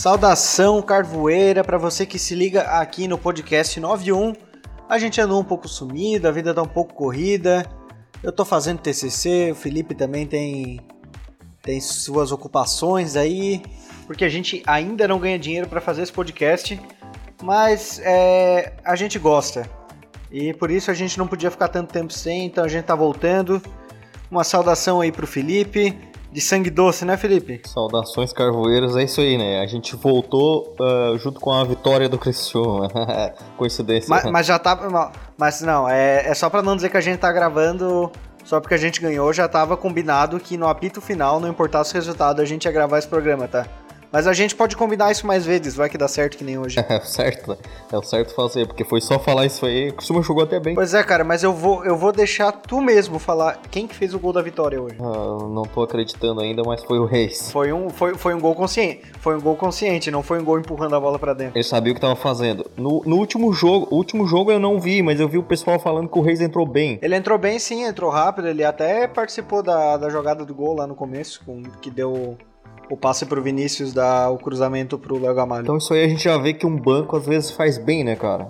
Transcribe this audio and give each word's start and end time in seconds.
Saudação 0.00 0.80
carvoeira 0.80 1.62
para 1.62 1.76
você 1.76 2.06
que 2.06 2.18
se 2.18 2.34
liga 2.34 2.62
aqui 2.62 3.06
no 3.06 3.18
podcast 3.18 3.78
91. 3.78 4.32
A 4.88 4.98
gente 4.98 5.20
andou 5.20 5.38
um 5.38 5.44
pouco 5.44 5.68
sumido, 5.68 6.26
a 6.26 6.30
vida 6.30 6.54
tá 6.54 6.62
um 6.62 6.66
pouco 6.66 6.94
corrida. 6.94 7.66
Eu 8.22 8.32
tô 8.32 8.42
fazendo 8.42 8.78
TCC, 8.78 9.50
o 9.52 9.54
Felipe 9.54 9.94
também 9.94 10.26
tem 10.26 10.80
tem 11.60 11.78
suas 11.82 12.32
ocupações 12.32 13.14
aí, 13.14 13.62
porque 14.06 14.24
a 14.24 14.28
gente 14.30 14.62
ainda 14.66 15.06
não 15.06 15.18
ganha 15.18 15.38
dinheiro 15.38 15.68
para 15.68 15.82
fazer 15.82 16.00
esse 16.00 16.12
podcast, 16.12 16.80
mas 17.42 18.00
é, 18.02 18.72
a 18.82 18.96
gente 18.96 19.18
gosta. 19.18 19.68
E 20.32 20.54
por 20.54 20.70
isso 20.70 20.90
a 20.90 20.94
gente 20.94 21.18
não 21.18 21.26
podia 21.26 21.50
ficar 21.50 21.68
tanto 21.68 21.92
tempo 21.92 22.10
sem, 22.10 22.46
então 22.46 22.64
a 22.64 22.68
gente 22.68 22.86
tá 22.86 22.94
voltando. 22.94 23.60
Uma 24.30 24.44
saudação 24.44 25.02
aí 25.02 25.12
pro 25.12 25.26
Felipe, 25.26 25.94
de 26.32 26.40
sangue 26.40 26.70
doce, 26.70 27.04
né, 27.04 27.16
Felipe? 27.16 27.60
Saudações 27.66 28.32
carvoeiros, 28.32 28.96
é 28.96 29.04
isso 29.04 29.20
aí, 29.20 29.36
né? 29.36 29.60
A 29.60 29.66
gente 29.66 29.96
voltou 29.96 30.74
uh, 30.78 31.18
junto 31.18 31.40
com 31.40 31.52
a 31.52 31.64
vitória 31.64 32.08
do 32.08 32.18
Criciúma. 32.18 32.88
Coincidência. 33.56 34.08
Mas, 34.08 34.24
mas, 34.30 34.46
já 34.46 34.58
tá. 34.58 35.12
Mas 35.36 35.60
não, 35.60 35.88
é, 35.88 36.28
é 36.28 36.34
só 36.34 36.48
pra 36.48 36.62
não 36.62 36.76
dizer 36.76 36.88
que 36.88 36.96
a 36.96 37.00
gente 37.00 37.18
tá 37.18 37.32
gravando 37.32 38.10
só 38.44 38.60
porque 38.60 38.74
a 38.74 38.78
gente 38.78 39.00
ganhou, 39.00 39.32
já 39.32 39.46
tava 39.46 39.76
combinado 39.76 40.40
que 40.40 40.56
no 40.56 40.66
apito 40.66 41.00
final, 41.00 41.38
não 41.40 41.48
importasse 41.48 41.92
o 41.92 41.94
resultado, 41.94 42.40
a 42.40 42.44
gente 42.44 42.64
ia 42.64 42.72
gravar 42.72 42.98
esse 42.98 43.08
programa, 43.08 43.46
tá? 43.46 43.66
Mas 44.12 44.26
a 44.26 44.32
gente 44.32 44.56
pode 44.56 44.76
combinar 44.76 45.12
isso 45.12 45.26
mais 45.26 45.46
vezes, 45.46 45.76
vai 45.76 45.88
que 45.88 45.96
dá 45.96 46.08
certo 46.08 46.36
que 46.36 46.44
nem 46.44 46.58
hoje. 46.58 46.78
É 46.80 47.00
certo, 47.04 47.56
é 47.92 47.96
o 47.96 48.02
certo 48.02 48.34
fazer, 48.34 48.66
porque 48.66 48.84
foi 48.84 49.00
só 49.00 49.18
falar 49.18 49.46
isso 49.46 49.64
aí, 49.64 49.92
costuma 49.92 50.20
jogou 50.22 50.42
até 50.42 50.58
bem. 50.58 50.74
Pois 50.74 50.94
é, 50.94 51.02
cara, 51.02 51.22
mas 51.22 51.42
eu 51.44 51.52
vou, 51.52 51.84
eu 51.84 51.96
vou 51.96 52.12
deixar 52.12 52.50
tu 52.52 52.80
mesmo 52.80 53.18
falar 53.18 53.60
quem 53.70 53.86
que 53.86 53.94
fez 53.94 54.12
o 54.12 54.18
gol 54.18 54.32
da 54.32 54.42
vitória 54.42 54.80
hoje. 54.80 54.96
Ah, 55.00 55.48
não 55.48 55.62
tô 55.62 55.82
acreditando 55.82 56.40
ainda, 56.40 56.62
mas 56.64 56.82
foi 56.82 56.98
o 56.98 57.04
Reis. 57.04 57.50
Foi 57.52 57.72
um, 57.72 57.88
foi, 57.88 58.14
foi 58.16 58.34
um 58.34 58.40
gol 58.40 58.54
consciente, 58.54 59.02
foi 59.20 59.36
um 59.36 59.40
gol 59.40 59.56
consciente, 59.56 60.10
não 60.10 60.22
foi 60.22 60.40
um 60.40 60.44
gol 60.44 60.58
empurrando 60.58 60.96
a 60.96 61.00
bola 61.00 61.18
para 61.18 61.32
dentro. 61.32 61.56
Ele 61.56 61.64
sabia 61.64 61.92
o 61.92 61.94
que 61.94 62.00
tava 62.00 62.16
fazendo. 62.16 62.68
No, 62.76 63.02
no 63.06 63.16
último 63.16 63.52
jogo, 63.52 63.86
o 63.90 63.96
último 63.96 64.26
jogo 64.26 64.50
eu 64.50 64.58
não 64.58 64.80
vi, 64.80 65.02
mas 65.02 65.20
eu 65.20 65.28
vi 65.28 65.38
o 65.38 65.42
pessoal 65.42 65.78
falando 65.78 66.08
que 66.08 66.18
o 66.18 66.22
Reis 66.22 66.40
entrou 66.40 66.66
bem. 66.66 66.98
Ele 67.00 67.14
entrou 67.14 67.38
bem 67.38 67.58
sim, 67.58 67.84
entrou 67.84 68.10
rápido, 68.10 68.48
ele 68.48 68.64
até 68.64 69.06
participou 69.06 69.62
da, 69.62 69.96
da 69.96 70.10
jogada 70.10 70.44
do 70.44 70.54
gol 70.54 70.74
lá 70.74 70.86
no 70.86 70.94
começo, 70.94 71.42
com, 71.46 71.62
que 71.80 71.90
deu 71.90 72.36
o 72.90 72.96
passe 72.96 73.24
pro 73.24 73.40
Vinícius 73.40 73.92
dá 73.92 74.28
o 74.28 74.36
cruzamento 74.36 74.98
pro 74.98 75.18
Léo 75.18 75.34
Gamalho. 75.34 75.62
Então 75.62 75.76
isso 75.76 75.94
aí 75.94 76.04
a 76.04 76.08
gente 76.08 76.24
já 76.24 76.36
vê 76.36 76.52
que 76.52 76.66
um 76.66 76.76
banco 76.76 77.16
às 77.16 77.24
vezes 77.24 77.52
faz 77.52 77.78
bem, 77.78 78.02
né, 78.02 78.16
cara? 78.16 78.48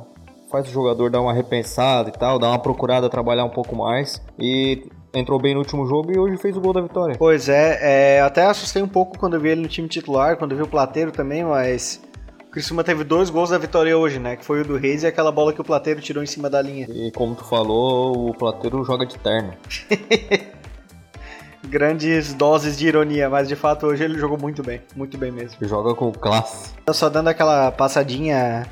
Faz 0.50 0.66
o 0.66 0.72
jogador 0.72 1.10
dar 1.10 1.20
uma 1.20 1.32
repensada 1.32 2.08
e 2.08 2.12
tal, 2.12 2.38
dar 2.38 2.48
uma 2.48 2.58
procurada, 2.58 3.08
trabalhar 3.08 3.44
um 3.44 3.50
pouco 3.50 3.76
mais. 3.76 4.20
E 4.38 4.82
entrou 5.12 5.38
bem 5.38 5.54
no 5.54 5.60
último 5.60 5.86
jogo 5.86 6.10
e 6.10 6.18
hoje 6.18 6.38
fez 6.38 6.56
o 6.56 6.60
gol 6.60 6.72
da 6.72 6.80
vitória. 6.80 7.16
Pois 7.18 7.48
é, 7.48 8.16
é 8.16 8.20
até 8.22 8.46
assustei 8.46 8.82
um 8.82 8.88
pouco 8.88 9.18
quando 9.18 9.34
eu 9.34 9.40
vi 9.40 9.50
ele 9.50 9.60
no 9.60 9.68
time 9.68 9.86
titular, 9.86 10.36
quando 10.38 10.52
eu 10.52 10.56
vi 10.56 10.62
o 10.64 10.68
Plateiro 10.68 11.12
também, 11.12 11.44
mas 11.44 12.00
o 12.48 12.50
Criciúma 12.50 12.82
teve 12.82 13.04
dois 13.04 13.30
gols 13.30 13.50
da 13.50 13.58
vitória 13.58 13.96
hoje, 13.96 14.18
né? 14.18 14.36
Que 14.36 14.44
foi 14.44 14.62
o 14.62 14.64
do 14.64 14.76
Reis 14.76 15.02
e 15.02 15.06
aquela 15.06 15.30
bola 15.30 15.52
que 15.52 15.60
o 15.60 15.64
Plateiro 15.64 16.00
tirou 16.00 16.22
em 16.22 16.26
cima 16.26 16.48
da 16.48 16.60
linha. 16.60 16.86
E 16.90 17.12
como 17.12 17.34
tu 17.34 17.44
falou, 17.44 18.30
o 18.30 18.34
Plateiro 18.34 18.82
joga 18.84 19.06
de 19.06 19.18
terno. 19.18 19.52
grandes 21.68 22.32
doses 22.34 22.78
de 22.78 22.86
ironia, 22.86 23.28
mas 23.28 23.48
de 23.48 23.56
fato 23.56 23.86
hoje 23.86 24.04
ele 24.04 24.18
jogou 24.18 24.38
muito 24.38 24.62
bem, 24.62 24.80
muito 24.96 25.18
bem 25.18 25.30
mesmo. 25.30 25.56
Joga 25.60 25.94
com 25.94 26.10
classe. 26.12 26.72
Só 26.92 27.08
dando 27.08 27.28
aquela 27.28 27.70
passadinha, 27.70 28.66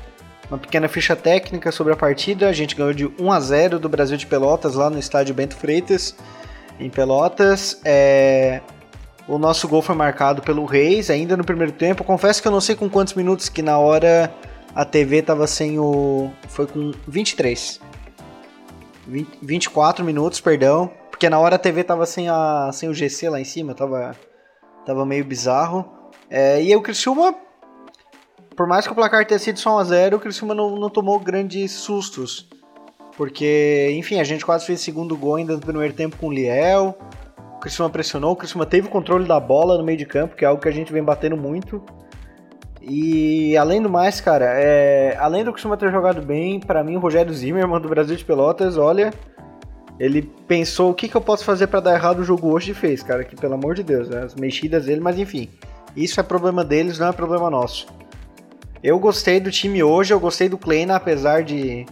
uma 0.49 0.57
pequena 0.57 0.87
ficha 0.87 1.15
técnica 1.15 1.71
sobre 1.71 1.93
a 1.93 1.95
partida, 1.95 2.49
a 2.49 2.53
gente 2.53 2.75
ganhou 2.75 2.93
de 2.93 3.05
1 3.19 3.31
a 3.31 3.39
0 3.39 3.79
do 3.79 3.87
Brasil 3.87 4.17
de 4.17 4.25
Pelotas 4.25 4.75
lá 4.75 4.89
no 4.89 4.97
estádio 4.97 5.33
Bento 5.35 5.55
Freitas, 5.55 6.15
em 6.79 6.89
Pelotas. 6.89 7.79
É... 7.85 8.61
O 9.27 9.37
nosso 9.37 9.67
gol 9.67 9.83
foi 9.83 9.93
marcado 9.93 10.41
pelo 10.41 10.65
Reis 10.65 11.11
ainda 11.11 11.37
no 11.37 11.43
primeiro 11.43 11.71
tempo. 11.71 12.03
Confesso 12.03 12.41
que 12.41 12.47
eu 12.47 12.51
não 12.51 12.59
sei 12.59 12.75
com 12.75 12.89
quantos 12.89 13.13
minutos 13.13 13.47
que 13.47 13.61
na 13.61 13.77
hora 13.77 14.33
a 14.73 14.83
TV 14.83 15.21
tava 15.21 15.45
sem 15.45 15.77
o. 15.77 16.31
Foi 16.47 16.65
com 16.65 16.91
23. 17.07 17.79
20, 19.07 19.27
24 19.41 20.03
minutos, 20.03 20.41
perdão. 20.41 20.91
Porque 21.19 21.29
na 21.29 21.37
hora 21.37 21.57
a 21.57 21.59
TV 21.59 21.83
tava 21.83 22.05
sem, 22.05 22.29
a, 22.29 22.69
sem 22.71 22.87
o 22.87 22.93
GC 22.93 23.29
lá 23.29 23.41
em 23.41 23.43
cima, 23.43 23.73
tava, 23.75 24.15
tava 24.85 25.05
meio 25.05 25.25
bizarro. 25.25 25.85
É, 26.29 26.63
e 26.63 26.73
o 26.73 26.81
Criciúma, 26.81 27.35
por 28.55 28.65
mais 28.65 28.87
que 28.87 28.93
o 28.93 28.95
placar 28.95 29.27
tenha 29.27 29.37
sido 29.37 29.59
só 29.59 29.81
1x0, 29.81 30.13
o 30.13 30.19
Criciúma 30.21 30.55
não, 30.55 30.77
não 30.77 30.89
tomou 30.89 31.19
grandes 31.19 31.73
sustos. 31.73 32.47
Porque, 33.17 33.93
enfim, 33.97 34.21
a 34.21 34.23
gente 34.23 34.45
quase 34.45 34.65
fez 34.65 34.79
segundo 34.79 35.17
gol 35.17 35.35
ainda 35.35 35.55
no 35.55 35.59
primeiro 35.59 35.93
tempo 35.93 36.15
com 36.15 36.27
o 36.27 36.31
Liel. 36.31 36.97
O 37.57 37.59
Criciúma 37.59 37.89
pressionou, 37.89 38.31
o 38.31 38.35
Criciúma 38.37 38.65
teve 38.65 38.87
o 38.87 38.89
controle 38.89 39.27
da 39.27 39.41
bola 39.41 39.77
no 39.77 39.83
meio 39.83 39.97
de 39.97 40.05
campo, 40.05 40.37
que 40.37 40.45
é 40.45 40.47
algo 40.47 40.61
que 40.61 40.69
a 40.69 40.71
gente 40.71 40.93
vem 40.93 41.03
batendo 41.03 41.35
muito. 41.35 41.83
E 42.81 43.57
além 43.57 43.81
do 43.81 43.89
mais, 43.89 44.21
cara, 44.21 44.45
é, 44.57 45.17
além 45.19 45.43
do 45.43 45.51
Criciúma 45.51 45.75
ter 45.75 45.91
jogado 45.91 46.21
bem, 46.21 46.61
para 46.61 46.81
mim 46.81 46.95
o 46.95 46.99
Rogério 47.01 47.33
Zimmermann 47.33 47.81
do 47.81 47.89
Brasil 47.89 48.15
de 48.15 48.23
Pelotas, 48.23 48.77
olha, 48.77 49.13
ele 49.99 50.21
pensou 50.47 50.91
o 50.91 50.93
que, 50.93 51.09
que 51.09 51.15
eu 51.15 51.21
posso 51.21 51.43
fazer 51.43 51.67
para 51.67 51.81
dar 51.81 51.93
errado 51.93 52.19
o 52.19 52.23
jogo 52.23 52.51
hoje 52.51 52.71
e 52.71 52.73
fez, 52.73 53.03
cara, 53.03 53.23
que 53.23 53.35
pelo 53.35 53.55
amor 53.55 53.75
de 53.75 53.83
Deus, 53.83 54.07
né? 54.07 54.23
as 54.23 54.33
mexidas 54.33 54.85
dele, 54.85 55.01
mas 55.01 55.19
enfim, 55.19 55.49
isso 55.95 56.19
é 56.19 56.23
problema 56.23 56.63
deles, 56.63 56.97
não 56.97 57.07
é 57.07 57.11
problema 57.11 57.49
nosso. 57.49 57.87
Eu 58.81 58.97
gostei 58.97 59.41
do 59.41 59.51
time 59.51 59.83
hoje, 59.83 60.13
eu 60.13 60.19
gostei 60.19 60.47
do 60.47 60.57
Kleina, 60.57 60.95
apesar 60.95 61.43
de 61.43 61.85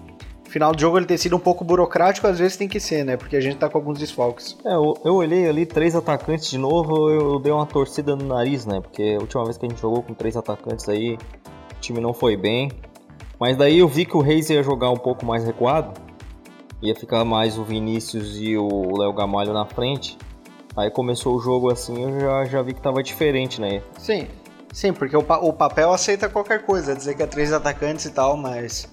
final 0.46 0.74
de 0.74 0.82
jogo 0.82 0.98
ele 0.98 1.06
ter 1.06 1.18
sido 1.18 1.36
um 1.36 1.40
pouco 1.40 1.66
burocrático, 1.66 2.26
às 2.26 2.40
vezes 2.40 2.56
tem 2.56 2.70
que 2.70 2.80
ser, 2.80 3.04
né? 3.04 3.18
Porque 3.18 3.36
a 3.36 3.42
gente 3.42 3.58
tá 3.58 3.68
com 3.68 3.78
alguns 3.78 4.00
desfalques. 4.00 4.58
É, 4.66 4.74
eu, 4.74 4.98
eu 5.04 5.16
olhei 5.16 5.46
ali 5.46 5.66
três 5.66 5.94
atacantes 5.94 6.50
de 6.50 6.58
novo, 6.58 7.10
eu 7.10 7.40
dei 7.40 7.52
uma 7.52 7.66
torcida 7.66 8.16
no 8.16 8.26
nariz, 8.26 8.66
né? 8.66 8.80
Porque 8.80 9.18
a 9.20 9.22
última 9.22 9.44
vez 9.44 9.58
que 9.58 9.66
a 9.66 9.70
gente 9.70 9.82
jogou 9.82 10.02
com 10.02 10.14
três 10.14 10.38
atacantes 10.38 10.88
aí, 10.88 11.16
o 11.16 11.80
time 11.82 12.00
não 12.00 12.14
foi 12.14 12.38
bem. 12.38 12.72
Mas 13.38 13.58
daí 13.58 13.80
eu 13.80 13.88
vi 13.90 14.06
que 14.06 14.16
o 14.16 14.22
Reis 14.22 14.50
ia 14.50 14.64
jogar 14.64 14.90
um 14.90 14.98
pouco 14.98 15.26
mais 15.26 15.44
recuado 15.44 16.07
ia 16.82 16.96
ficar 16.96 17.26
mais 17.26 17.58
o 17.58 17.64
Vinícius 17.64 18.38
e 18.38 18.58
o 18.58 18.98
Léo 18.98 19.14
Gamalho 19.14 19.54
na 19.54 19.66
frente. 19.66 20.18
Aí 20.76 20.92
começou 20.92 21.36
o 21.36 21.40
jogo 21.40 21.72
assim, 21.72 22.04
eu 22.04 22.20
já, 22.20 22.46
já 22.46 22.62
vi 22.62 22.74
que 22.74 22.82
tava 22.82 23.02
diferente, 23.02 23.60
né? 23.60 23.82
Sim, 23.98 24.28
sim, 24.72 24.94
porque 24.94 25.18
o, 25.18 25.24
pa 25.24 25.40
o 25.40 25.52
papel 25.52 25.92
aceita 25.92 26.30
qualquer 26.30 26.64
coisa, 26.64 26.96
dizer 26.96 27.16
que 27.16 27.24
é 27.24 27.26
três 27.26 27.52
atacantes 27.52 28.06
e 28.06 28.12
tal, 28.12 28.38
mas, 28.38 28.88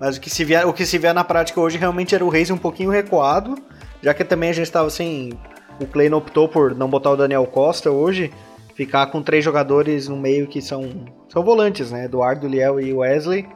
mas 0.00 0.16
o, 0.16 0.20
que 0.20 0.28
se 0.28 0.44
vier, 0.44 0.66
o 0.66 0.72
que 0.72 0.84
se 0.84 0.98
vier 0.98 1.14
na 1.14 1.22
prática 1.22 1.60
hoje 1.60 1.78
realmente 1.78 2.12
era 2.12 2.24
o 2.24 2.28
Reis 2.28 2.50
um 2.50 2.58
pouquinho 2.58 2.90
recuado, 2.90 3.56
já 4.02 4.12
que 4.12 4.24
também 4.24 4.50
a 4.50 4.52
gente 4.52 4.66
estava 4.66 4.90
sem. 4.90 5.32
O 5.80 6.10
não 6.10 6.18
optou 6.18 6.48
por 6.48 6.74
não 6.74 6.90
botar 6.90 7.10
o 7.10 7.16
Daniel 7.16 7.46
Costa 7.46 7.88
hoje, 7.88 8.32
ficar 8.74 9.06
com 9.06 9.22
três 9.22 9.44
jogadores 9.44 10.08
no 10.08 10.16
meio 10.16 10.48
que 10.48 10.60
são, 10.60 11.06
são 11.28 11.44
volantes, 11.44 11.92
né? 11.92 12.06
Eduardo, 12.06 12.48
Liel 12.48 12.80
e 12.80 12.92
Wesley. 12.92 13.48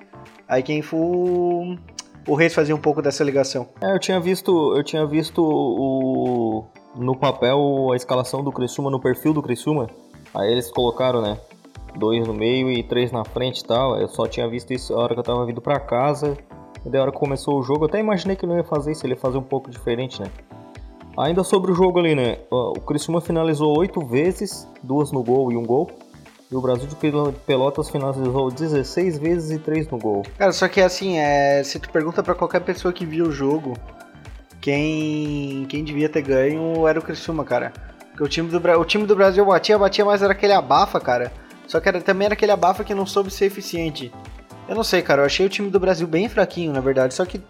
Aí 0.48 0.62
quem 0.62 0.82
for 0.82 1.76
o 2.26 2.34
Reis 2.34 2.54
fazia 2.54 2.74
um 2.74 2.80
pouco 2.80 3.02
dessa 3.02 3.24
ligação. 3.24 3.68
É, 3.80 3.92
eu 3.92 3.98
tinha 3.98 4.20
visto, 4.20 4.76
eu 4.76 4.82
tinha 4.82 5.06
visto 5.06 5.42
o 5.42 6.64
no 6.94 7.16
papel 7.16 7.90
a 7.92 7.96
escalação 7.96 8.44
do 8.44 8.52
Criciúma 8.52 8.90
no 8.90 9.00
perfil 9.00 9.32
do 9.32 9.42
Criciúma. 9.42 9.88
Aí 10.34 10.50
eles 10.50 10.70
colocaram, 10.70 11.20
né, 11.20 11.38
dois 11.96 12.26
no 12.26 12.34
meio 12.34 12.70
e 12.70 12.82
três 12.82 13.10
na 13.10 13.24
frente 13.24 13.60
e 13.60 13.64
tal. 13.64 13.98
Eu 13.98 14.08
só 14.08 14.26
tinha 14.26 14.48
visto 14.48 14.72
isso 14.72 14.94
a 14.94 14.98
hora 14.98 15.14
que 15.14 15.20
eu 15.20 15.24
tava 15.24 15.44
vindo 15.46 15.60
para 15.60 15.78
casa. 15.80 16.36
E 16.84 16.90
da 16.90 17.00
hora 17.00 17.12
que 17.12 17.18
começou 17.18 17.58
o 17.58 17.62
jogo, 17.62 17.84
eu 17.84 17.88
até 17.88 18.00
imaginei 18.00 18.34
que 18.34 18.44
não 18.44 18.56
ia 18.56 18.64
fazer 18.64 18.92
isso, 18.92 19.06
ele 19.06 19.14
ia 19.14 19.20
fazer 19.20 19.38
um 19.38 19.42
pouco 19.42 19.70
diferente, 19.70 20.20
né? 20.20 20.28
Ainda 21.16 21.44
sobre 21.44 21.70
o 21.70 21.74
jogo 21.74 21.98
ali, 21.98 22.14
né? 22.14 22.38
O 22.50 22.80
Criciúma 22.80 23.20
finalizou 23.20 23.78
oito 23.78 24.00
vezes, 24.04 24.68
duas 24.82 25.12
no 25.12 25.22
gol 25.22 25.52
e 25.52 25.56
um 25.56 25.64
gol. 25.64 25.88
E 26.52 26.54
o 26.54 26.60
Brasil 26.60 26.86
de 26.86 26.94
Pelotas 27.46 27.88
finalizou 27.88 28.50
16 28.50 29.16
vezes 29.16 29.50
e 29.52 29.58
3 29.58 29.88
no 29.88 29.96
gol. 29.96 30.22
Cara, 30.36 30.52
só 30.52 30.68
que 30.68 30.82
assim, 30.82 31.18
é, 31.18 31.64
se 31.64 31.78
tu 31.78 31.88
pergunta 31.88 32.22
para 32.22 32.34
qualquer 32.34 32.60
pessoa 32.60 32.92
que 32.92 33.06
viu 33.06 33.28
o 33.28 33.32
jogo, 33.32 33.72
quem, 34.60 35.64
quem 35.66 35.82
devia 35.82 36.10
ter 36.10 36.20
ganho 36.20 36.86
era 36.86 36.98
o 36.98 37.02
Criciúma, 37.02 37.42
cara. 37.42 37.72
Porque 38.10 38.22
o 38.22 38.28
time 38.28 38.50
do, 38.50 38.58
o 38.78 38.84
time 38.84 39.06
do 39.06 39.16
Brasil 39.16 39.46
batia, 39.46 39.78
batia, 39.78 40.04
mas 40.04 40.20
era 40.20 40.32
aquele 40.32 40.52
abafa, 40.52 41.00
cara. 41.00 41.32
Só 41.66 41.80
que 41.80 41.88
era, 41.88 42.02
também 42.02 42.26
era 42.26 42.34
aquele 42.34 42.52
abafa 42.52 42.84
que 42.84 42.94
não 42.94 43.06
soube 43.06 43.30
ser 43.30 43.46
eficiente. 43.46 44.12
Eu 44.68 44.74
não 44.74 44.84
sei, 44.84 45.00
cara, 45.00 45.22
eu 45.22 45.26
achei 45.26 45.46
o 45.46 45.48
time 45.48 45.70
do 45.70 45.80
Brasil 45.80 46.06
bem 46.06 46.28
fraquinho, 46.28 46.70
na 46.70 46.80
verdade. 46.80 47.14
Só 47.14 47.24
que 47.24 47.40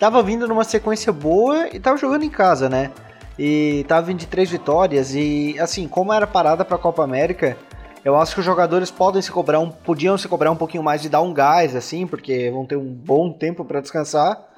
tava 0.00 0.22
vindo 0.22 0.48
numa 0.48 0.64
sequência 0.64 1.12
boa 1.12 1.68
e 1.70 1.78
tava 1.78 1.98
jogando 1.98 2.24
em 2.24 2.30
casa, 2.30 2.66
né? 2.66 2.92
E 3.38 3.84
tava 3.86 4.06
vindo 4.06 4.20
de 4.20 4.26
três 4.26 4.50
vitórias. 4.50 5.14
E 5.14 5.54
assim, 5.60 5.86
como 5.86 6.14
era 6.14 6.26
parada 6.26 6.64
pra 6.64 6.78
Copa 6.78 7.04
América, 7.04 7.58
eu 8.04 8.16
acho 8.16 8.34
que 8.34 8.40
os 8.40 8.46
jogadores 8.46 8.90
podem 8.90 9.20
se 9.20 9.30
cobrar 9.30 9.60
um, 9.60 9.70
podiam 9.70 10.16
se 10.16 10.28
cobrar 10.28 10.50
um 10.50 10.56
pouquinho 10.56 10.82
mais 10.82 11.02
de 11.02 11.08
dar 11.08 11.20
um 11.20 11.32
gás, 11.32 11.74
assim, 11.74 12.06
porque 12.06 12.50
vão 12.50 12.64
ter 12.64 12.76
um 12.76 12.92
bom 12.92 13.32
tempo 13.32 13.64
para 13.64 13.80
descansar. 13.80 14.48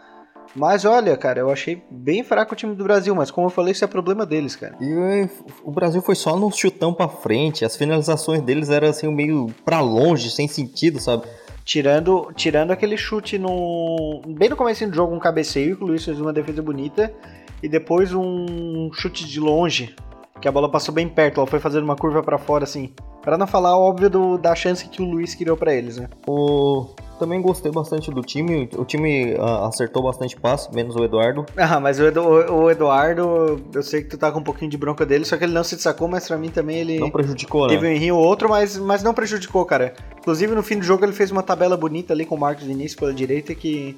Mas 0.55 0.85
olha, 0.85 1.17
cara, 1.17 1.41
eu 1.41 1.51
achei 1.51 1.83
bem 1.91 2.25
fraco 2.25 2.55
o 2.55 2.57
time 2.57 2.75
do 2.75 2.83
Brasil, 2.83 3.15
mas 3.15 3.31
como 3.31 3.47
eu 3.47 3.51
falei, 3.51 3.73
isso 3.73 3.85
é 3.85 3.89
problema 3.89 4.27
deles, 4.27 4.57
cara. 4.57 4.75
E 4.81 5.29
o 5.63 5.71
Brasil 5.71 6.03
foi 6.03 6.17
só 6.17 6.37
no 6.37 6.51
chutão 6.51 6.93
para 6.93 7.09
frente, 7.09 7.65
as 7.65 7.77
finalizações 7.77 8.43
deles 8.43 8.69
eram 8.69 8.89
assim 8.89 9.13
meio 9.13 9.55
para 9.65 9.81
longe, 9.81 10.31
sem 10.31 10.49
sentido, 10.49 11.01
sabe? 11.01 11.25
Tirando, 11.65 12.33
tirando 12.35 12.73
aquele 12.73 12.97
chute 12.97 13.39
no 13.39 14.23
bem 14.27 14.49
no 14.49 14.57
começo 14.57 14.85
do 14.89 14.95
jogo 14.95 15.15
um 15.15 15.21
cabeceio, 15.21 15.77
que 15.77 15.85
o 15.85 15.87
Luiz 15.87 16.05
fez 16.05 16.21
uma 16.21 16.33
defesa 16.33 16.61
bonita 16.61 17.15
e 17.63 17.69
depois 17.69 18.13
um 18.13 18.91
chute 18.93 19.25
de 19.25 19.39
longe, 19.39 19.95
que 20.41 20.49
a 20.49 20.53
bola 20.53 20.69
passou 20.69 20.95
bem 20.95 21.09
perto, 21.09 21.41
ela 21.41 21.47
foi 21.47 21.61
fazendo 21.61 21.85
uma 21.85 21.97
curva 21.97 22.23
para 22.23 22.39
fora 22.39 22.65
assim. 22.65 22.93
Pra 23.23 23.37
não 23.37 23.47
falar, 23.47 23.77
óbvio, 23.77 24.09
do, 24.09 24.39
da 24.39 24.55
chance 24.55 24.89
que 24.89 25.03
o 25.03 25.05
Luiz 25.05 25.35
criou 25.35 25.57
para 25.57 25.75
eles, 25.75 25.99
né? 25.99 26.09
O... 26.27 26.87
Também 27.19 27.43
gostei 27.43 27.71
bastante 27.71 28.11
do 28.11 28.23
time. 28.23 28.67
O 28.79 28.85
time 28.85 29.35
uh, 29.35 29.65
acertou 29.67 30.03
bastante 30.03 30.35
passe, 30.41 30.75
menos 30.75 30.97
o 30.97 31.05
Eduardo. 31.05 31.45
Ah, 31.61 31.79
mas 31.79 32.01
o, 32.01 32.07
Edu, 32.07 32.23
o, 32.23 32.71
Eduardo, 32.71 33.61
eu 33.75 33.83
sei 33.83 34.03
que 34.03 34.09
tu 34.09 34.17
tá 34.19 34.33
com 34.33 34.41
um 34.41 34.43
pouquinho 34.43 34.71
de 34.71 34.79
bronca 34.79 35.05
dele, 35.05 35.27
só 35.27 35.37
que 35.37 35.45
ele 35.45 35.53
não 35.53 35.63
se 35.63 35.77
destacou, 35.77 36.09
mas 36.09 36.27
pra 36.27 36.39
mim 36.39 36.49
também 36.49 36.79
ele. 36.79 36.99
Não 36.99 37.11
prejudicou, 37.11 37.69
teve 37.69 37.75
né? 37.75 37.81
Teve 37.81 37.93
um 37.93 37.97
errinho 37.97 38.17
ou 38.17 38.25
outro, 38.25 38.49
mas, 38.49 38.79
mas 38.79 39.03
não 39.03 39.13
prejudicou, 39.13 39.65
cara. 39.67 39.95
Inclusive 40.19 40.55
no 40.55 40.63
fim 40.63 40.79
do 40.79 40.85
jogo 40.85 41.05
ele 41.05 41.13
fez 41.13 41.31
uma 41.31 41.43
tabela 41.43 41.77
bonita 41.77 42.15
ali 42.15 42.25
com 42.25 42.35
o 42.35 42.41
Marcos 42.41 42.65
Vinícius 42.65 42.99
pela 42.99 43.13
direita 43.13 43.55
que 43.55 43.95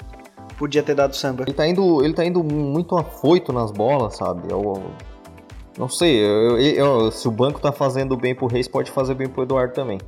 podia 0.59 0.83
ter 0.83 0.95
dado 0.95 1.15
samba. 1.15 1.45
Ele 1.45 1.55
tá 1.55 1.67
indo, 1.67 2.05
ele 2.05 2.15
tá 2.15 2.25
indo 2.25 2.43
muito 2.43 2.97
afoito 2.97 3.53
nas 3.53 3.71
bolas, 3.71 4.17
sabe? 4.17 4.51
Eu, 4.51 4.83
não 5.79 5.89
sei, 5.89 6.23
eu, 6.23 6.59
eu, 6.59 7.11
se 7.11 7.27
o 7.27 7.31
banco 7.31 7.61
tá 7.61 7.73
fazendo 7.73 8.17
bem 8.17 8.35
pro 8.35 8.47
Reis, 8.47 8.69
pode 8.69 8.91
fazer 8.91 9.15
bem 9.15 9.29
pro 9.29 9.43
Eduardo 9.43 9.73
também. 9.73 9.99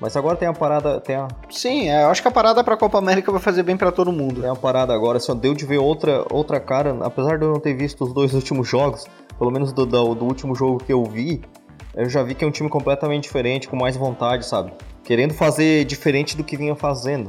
Mas 0.00 0.16
agora 0.16 0.36
tem 0.36 0.48
a 0.48 0.52
parada. 0.52 1.00
Tem 1.00 1.14
a... 1.14 1.28
Sim, 1.48 1.88
é, 1.88 2.02
eu 2.02 2.08
acho 2.08 2.20
que 2.20 2.26
a 2.26 2.30
parada 2.30 2.64
pra 2.64 2.76
Copa 2.76 2.98
América 2.98 3.30
vai 3.30 3.40
fazer 3.40 3.62
bem 3.62 3.76
para 3.76 3.92
todo 3.92 4.10
mundo. 4.10 4.40
Tem 4.40 4.50
a 4.50 4.56
parada 4.56 4.92
agora, 4.92 5.18
assim, 5.18 5.36
deu 5.36 5.54
de 5.54 5.64
ver 5.64 5.78
outra, 5.78 6.26
outra 6.28 6.58
cara, 6.58 6.96
apesar 7.02 7.38
de 7.38 7.44
eu 7.44 7.52
não 7.52 7.60
ter 7.60 7.74
visto 7.74 8.02
os 8.04 8.12
dois 8.12 8.34
últimos 8.34 8.66
jogos, 8.66 9.04
pelo 9.38 9.52
menos 9.52 9.72
do, 9.72 9.86
do, 9.86 10.14
do 10.16 10.24
último 10.24 10.56
jogo 10.56 10.82
que 10.82 10.92
eu 10.92 11.04
vi, 11.04 11.40
eu 11.94 12.08
já 12.08 12.20
vi 12.22 12.34
que 12.34 12.44
é 12.44 12.48
um 12.48 12.50
time 12.50 12.68
completamente 12.68 13.24
diferente, 13.24 13.68
com 13.68 13.76
mais 13.76 13.96
vontade, 13.96 14.44
sabe? 14.44 14.72
Querendo 15.04 15.34
fazer 15.34 15.84
diferente 15.84 16.36
do 16.36 16.42
que 16.42 16.56
vinha 16.56 16.74
fazendo 16.74 17.28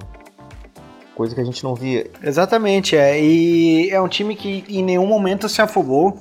coisa 1.15 1.35
que 1.35 1.41
a 1.41 1.43
gente 1.43 1.63
não 1.63 1.75
via. 1.75 2.09
Exatamente, 2.21 2.95
é. 2.95 3.21
E 3.21 3.89
é 3.91 4.01
um 4.01 4.07
time 4.07 4.35
que 4.35 4.63
em 4.67 4.83
nenhum 4.83 5.05
momento 5.05 5.47
se 5.47 5.61
afogou. 5.61 6.17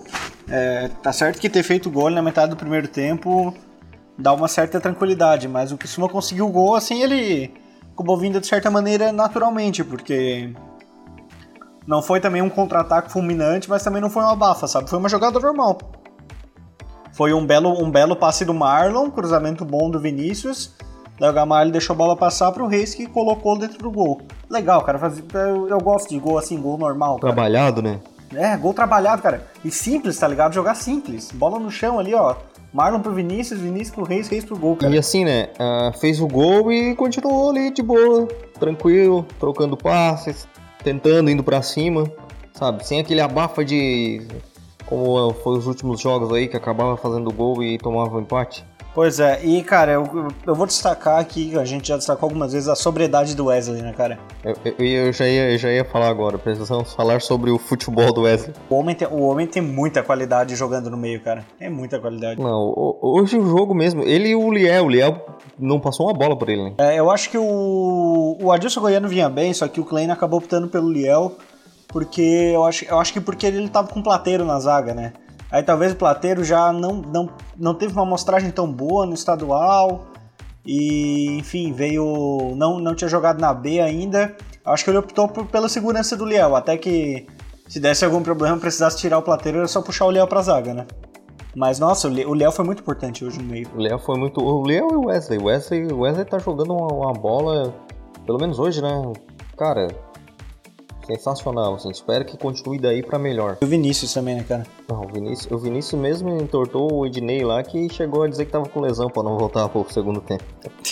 É, 0.48 0.88
tá 1.02 1.12
certo 1.12 1.40
que 1.40 1.48
ter 1.48 1.62
feito 1.62 1.90
gol 1.90 2.10
na 2.10 2.22
metade 2.22 2.50
do 2.50 2.56
primeiro 2.56 2.88
tempo 2.88 3.54
dá 4.18 4.32
uma 4.32 4.48
certa 4.48 4.80
tranquilidade, 4.80 5.48
mas 5.48 5.72
o 5.72 5.78
Criciúma 5.78 6.08
conseguiu 6.08 6.46
o 6.46 6.50
gol, 6.50 6.74
assim, 6.74 7.02
ele 7.02 7.52
acabou 7.92 8.16
vindo 8.16 8.40
de 8.40 8.46
certa 8.46 8.70
maneira 8.70 9.10
naturalmente, 9.12 9.82
porque 9.82 10.52
não 11.86 12.02
foi 12.02 12.20
também 12.20 12.42
um 12.42 12.50
contra-ataque 12.50 13.10
fulminante, 13.10 13.68
mas 13.68 13.82
também 13.82 14.00
não 14.00 14.10
foi 14.10 14.22
uma 14.22 14.36
bafa, 14.36 14.66
sabe? 14.66 14.90
Foi 14.90 14.98
uma 14.98 15.08
jogada 15.08 15.38
normal. 15.40 15.78
Foi 17.12 17.32
um 17.32 17.44
belo, 17.44 17.82
um 17.82 17.90
belo 17.90 18.16
passe 18.16 18.44
do 18.44 18.54
Marlon, 18.54 19.10
cruzamento 19.10 19.64
bom 19.64 19.90
do 19.90 19.98
Vinícius, 19.98 20.74
Daí 21.22 21.30
o 21.30 21.32
Gamalho 21.32 21.70
deixou 21.70 21.94
a 21.94 21.96
bola 21.96 22.16
passar 22.16 22.50
pro 22.50 22.66
Reis 22.66 22.96
que 22.96 23.06
colocou 23.06 23.56
dentro 23.56 23.78
do 23.78 23.92
gol. 23.92 24.20
Legal, 24.50 24.82
cara. 24.82 24.98
Faz, 24.98 25.22
eu, 25.34 25.68
eu, 25.68 25.78
gosto 25.78 26.08
de 26.08 26.18
gol 26.18 26.36
assim, 26.36 26.60
gol 26.60 26.76
normal. 26.76 27.20
Cara. 27.20 27.32
Trabalhado, 27.32 27.80
né? 27.80 28.00
É, 28.34 28.56
gol 28.56 28.74
trabalhado, 28.74 29.22
cara. 29.22 29.46
E 29.64 29.70
simples, 29.70 30.18
tá 30.18 30.26
ligado? 30.28 30.52
Jogar 30.54 30.74
simples. 30.74 31.30
Bola 31.32 31.58
no 31.58 31.70
chão 31.70 31.98
ali, 31.98 32.14
ó. 32.14 32.36
Marlon 32.72 33.00
pro 33.00 33.12
Vinícius, 33.12 33.60
Vinícius 33.60 33.94
pro 33.94 34.04
Reis, 34.04 34.28
Reis 34.28 34.44
pro 34.44 34.56
gol, 34.56 34.76
cara. 34.76 34.94
E 34.94 34.98
assim, 34.98 35.24
né? 35.24 35.50
Uh, 35.60 35.98
fez 35.98 36.20
o 36.20 36.26
gol 36.26 36.72
e 36.72 36.94
continuou 36.96 37.50
ali 37.50 37.70
de 37.70 37.82
boa, 37.82 38.26
tranquilo, 38.58 39.26
trocando 39.38 39.76
passes, 39.76 40.48
tentando, 40.82 41.30
indo 41.30 41.44
para 41.44 41.60
cima, 41.60 42.10
sabe? 42.54 42.86
Sem 42.86 43.00
aquele 43.00 43.20
abafa 43.20 43.64
de. 43.64 44.26
Como 44.86 45.32
foi 45.34 45.58
os 45.58 45.66
últimos 45.66 46.00
jogos 46.00 46.32
aí, 46.32 46.48
que 46.48 46.56
acabava 46.56 46.96
fazendo 46.96 47.30
gol 47.30 47.62
e 47.62 47.78
tomava 47.78 48.16
um 48.16 48.20
empate. 48.20 48.64
Pois 48.94 49.18
é, 49.20 49.42
e 49.42 49.62
cara, 49.62 49.92
eu, 49.92 50.28
eu 50.46 50.54
vou 50.54 50.66
destacar 50.66 51.18
aqui, 51.18 51.58
a 51.58 51.64
gente 51.64 51.88
já 51.88 51.96
destacou 51.96 52.26
algumas 52.26 52.52
vezes, 52.52 52.68
a 52.68 52.74
sobriedade 52.74 53.34
do 53.34 53.46
Wesley, 53.46 53.80
né, 53.80 53.94
cara? 53.96 54.18
Eu, 54.44 54.54
eu, 54.64 54.86
eu 55.06 55.12
já, 55.12 55.26
ia, 55.26 55.50
eu 55.50 55.58
já 55.58 55.70
ia 55.70 55.84
falar 55.84 56.08
agora, 56.08 56.36
precisamos 56.36 56.92
falar 56.92 57.22
sobre 57.22 57.50
o 57.50 57.58
futebol 57.58 58.12
do 58.12 58.22
Wesley. 58.22 58.54
O 58.68 58.74
homem, 58.74 58.94
tem, 58.94 59.08
o 59.08 59.22
homem 59.22 59.46
tem 59.46 59.62
muita 59.62 60.02
qualidade 60.02 60.54
jogando 60.54 60.90
no 60.90 60.96
meio, 60.98 61.20
cara. 61.20 61.42
É 61.58 61.70
muita 61.70 61.98
qualidade. 61.98 62.38
Não, 62.38 62.98
hoje 63.00 63.38
o 63.38 63.46
jogo 63.46 63.74
mesmo, 63.74 64.02
ele 64.02 64.28
e 64.28 64.34
o 64.34 64.52
Liel, 64.52 64.84
o 64.84 64.88
Liel 64.90 65.26
não 65.58 65.80
passou 65.80 66.06
uma 66.06 66.14
bola 66.14 66.36
por 66.36 66.50
ele, 66.50 66.64
né? 66.64 66.74
É, 66.76 66.98
eu 66.98 67.10
acho 67.10 67.30
que 67.30 67.38
o, 67.38 68.36
o 68.42 68.52
Adilson 68.52 68.80
Goiano 68.80 69.08
vinha 69.08 69.30
bem, 69.30 69.54
só 69.54 69.66
que 69.68 69.80
o 69.80 69.84
Klein 69.84 70.10
acabou 70.10 70.38
optando 70.38 70.68
pelo 70.68 70.92
Liel, 70.92 71.34
porque 71.88 72.50
eu 72.54 72.64
acho, 72.64 72.84
eu 72.84 72.98
acho 72.98 73.12
que 73.12 73.20
porque 73.22 73.46
ele 73.46 73.68
tava 73.70 73.88
com 73.88 74.00
um 74.00 74.02
plateiro 74.02 74.44
na 74.44 74.60
zaga, 74.60 74.92
né? 74.92 75.14
Aí 75.52 75.62
talvez 75.62 75.92
o 75.92 75.96
Plateiro 75.96 76.42
já 76.42 76.72
não, 76.72 76.94
não, 76.94 77.28
não 77.56 77.74
teve 77.74 77.92
uma 77.92 78.02
amostragem 78.02 78.50
tão 78.50 78.72
boa 78.72 79.04
no 79.04 79.12
estadual. 79.12 80.06
E, 80.64 81.38
enfim, 81.38 81.72
veio. 81.72 82.54
Não, 82.56 82.78
não 82.78 82.94
tinha 82.94 83.08
jogado 83.08 83.38
na 83.38 83.52
B 83.52 83.78
ainda. 83.80 84.34
Acho 84.64 84.84
que 84.84 84.90
ele 84.90 84.98
optou 84.98 85.28
por, 85.28 85.44
pela 85.46 85.68
segurança 85.68 86.16
do 86.16 86.24
Liel. 86.24 86.56
Até 86.56 86.78
que 86.78 87.26
se 87.68 87.78
desse 87.78 88.04
algum 88.04 88.22
problema, 88.22 88.56
precisasse 88.56 88.96
tirar 88.96 89.18
o 89.18 89.22
Plateiro, 89.22 89.58
era 89.58 89.68
só 89.68 89.82
puxar 89.82 90.06
o 90.06 90.10
Liel 90.10 90.26
pra 90.26 90.40
zaga, 90.40 90.72
né? 90.72 90.86
Mas 91.54 91.78
nossa, 91.78 92.08
o 92.08 92.34
Léo 92.34 92.50
foi 92.50 92.64
muito 92.64 92.80
importante 92.80 93.22
hoje 93.24 93.38
no 93.38 93.44
meio. 93.44 93.68
O 93.74 93.78
Léo 93.78 93.98
foi 93.98 94.18
muito. 94.18 94.40
O 94.40 94.66
Léo 94.66 94.88
e 94.90 94.96
o 94.96 95.06
Wesley. 95.06 95.38
O 95.38 95.44
Wesley, 95.44 95.92
Wesley 95.92 96.24
tá 96.24 96.38
jogando 96.38 96.74
uma, 96.74 96.86
uma 96.90 97.12
bola, 97.12 97.74
pelo 98.24 98.38
menos 98.38 98.58
hoje, 98.58 98.80
né? 98.80 99.12
Cara, 99.56 99.88
sensacional, 101.06 101.74
assim. 101.74 101.90
Espero 101.90 102.24
que 102.24 102.36
continue 102.36 102.78
daí 102.78 103.02
para 103.02 103.18
melhor. 103.18 103.58
E 103.60 103.64
o 103.64 103.68
Vinícius 103.68 104.12
também, 104.12 104.36
né, 104.36 104.44
cara? 104.46 104.64
Não, 104.88 105.02
o 105.02 105.08
Vinícius, 105.08 105.50
o 105.50 105.58
Vinícius 105.58 106.00
mesmo 106.00 106.30
entortou 106.40 106.92
o 106.92 107.06
Ednei 107.06 107.44
lá 107.44 107.62
que 107.62 107.88
chegou 107.92 108.22
a 108.22 108.28
dizer 108.28 108.46
que 108.46 108.52
tava 108.52 108.68
com 108.68 108.80
lesão 108.80 109.08
para 109.08 109.22
não 109.22 109.36
voltar 109.36 109.68
pro 109.68 109.84
segundo 109.92 110.20
tempo. 110.20 110.44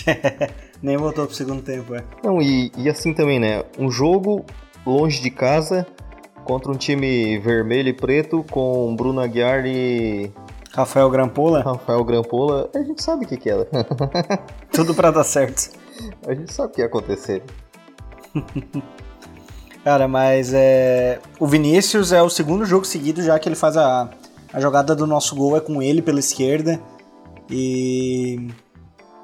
Nem 0.81 0.97
voltou 0.97 1.25
pro 1.25 1.35
segundo 1.35 1.61
tempo, 1.61 1.95
é. 1.95 2.03
Não, 2.23 2.41
e, 2.41 2.71
e 2.77 2.89
assim 2.89 3.13
também, 3.13 3.39
né? 3.39 3.63
Um 3.77 3.89
jogo 3.89 4.45
longe 4.85 5.21
de 5.21 5.29
casa 5.29 5.85
contra 6.43 6.71
um 6.71 6.75
time 6.75 7.37
vermelho 7.39 7.89
e 7.89 7.93
preto 7.93 8.43
com 8.49 8.95
Bruno 8.95 9.21
Aguiar 9.21 9.65
e 9.65 10.31
Rafael 10.73 11.09
Grampola? 11.09 11.61
Rafael 11.61 12.03
Grampola, 12.03 12.69
a 12.73 12.81
gente 12.81 13.03
sabe 13.03 13.25
o 13.25 13.27
que 13.27 13.37
que 13.37 13.49
era. 13.49 13.67
Tudo 14.71 14.95
para 14.95 15.11
dar 15.11 15.23
certo. 15.23 15.79
A 16.25 16.33
gente 16.33 16.51
sabe 16.51 16.71
o 16.71 16.75
que 16.75 16.81
ia 16.81 16.87
acontecer. 16.87 17.43
Cara, 19.83 20.07
mas 20.07 20.53
é. 20.53 21.19
O 21.39 21.47
Vinícius 21.47 22.11
é 22.11 22.21
o 22.21 22.29
segundo 22.29 22.65
jogo 22.65 22.85
seguido 22.85 23.21
já 23.21 23.39
que 23.39 23.49
ele 23.49 23.55
faz 23.55 23.75
a, 23.75 24.09
a 24.53 24.59
jogada 24.59 24.95
do 24.95 25.07
nosso 25.07 25.35
gol, 25.35 25.57
é 25.57 25.59
com 25.59 25.81
ele 25.81 26.01
pela 26.01 26.19
esquerda. 26.19 26.79
E. 27.49 28.47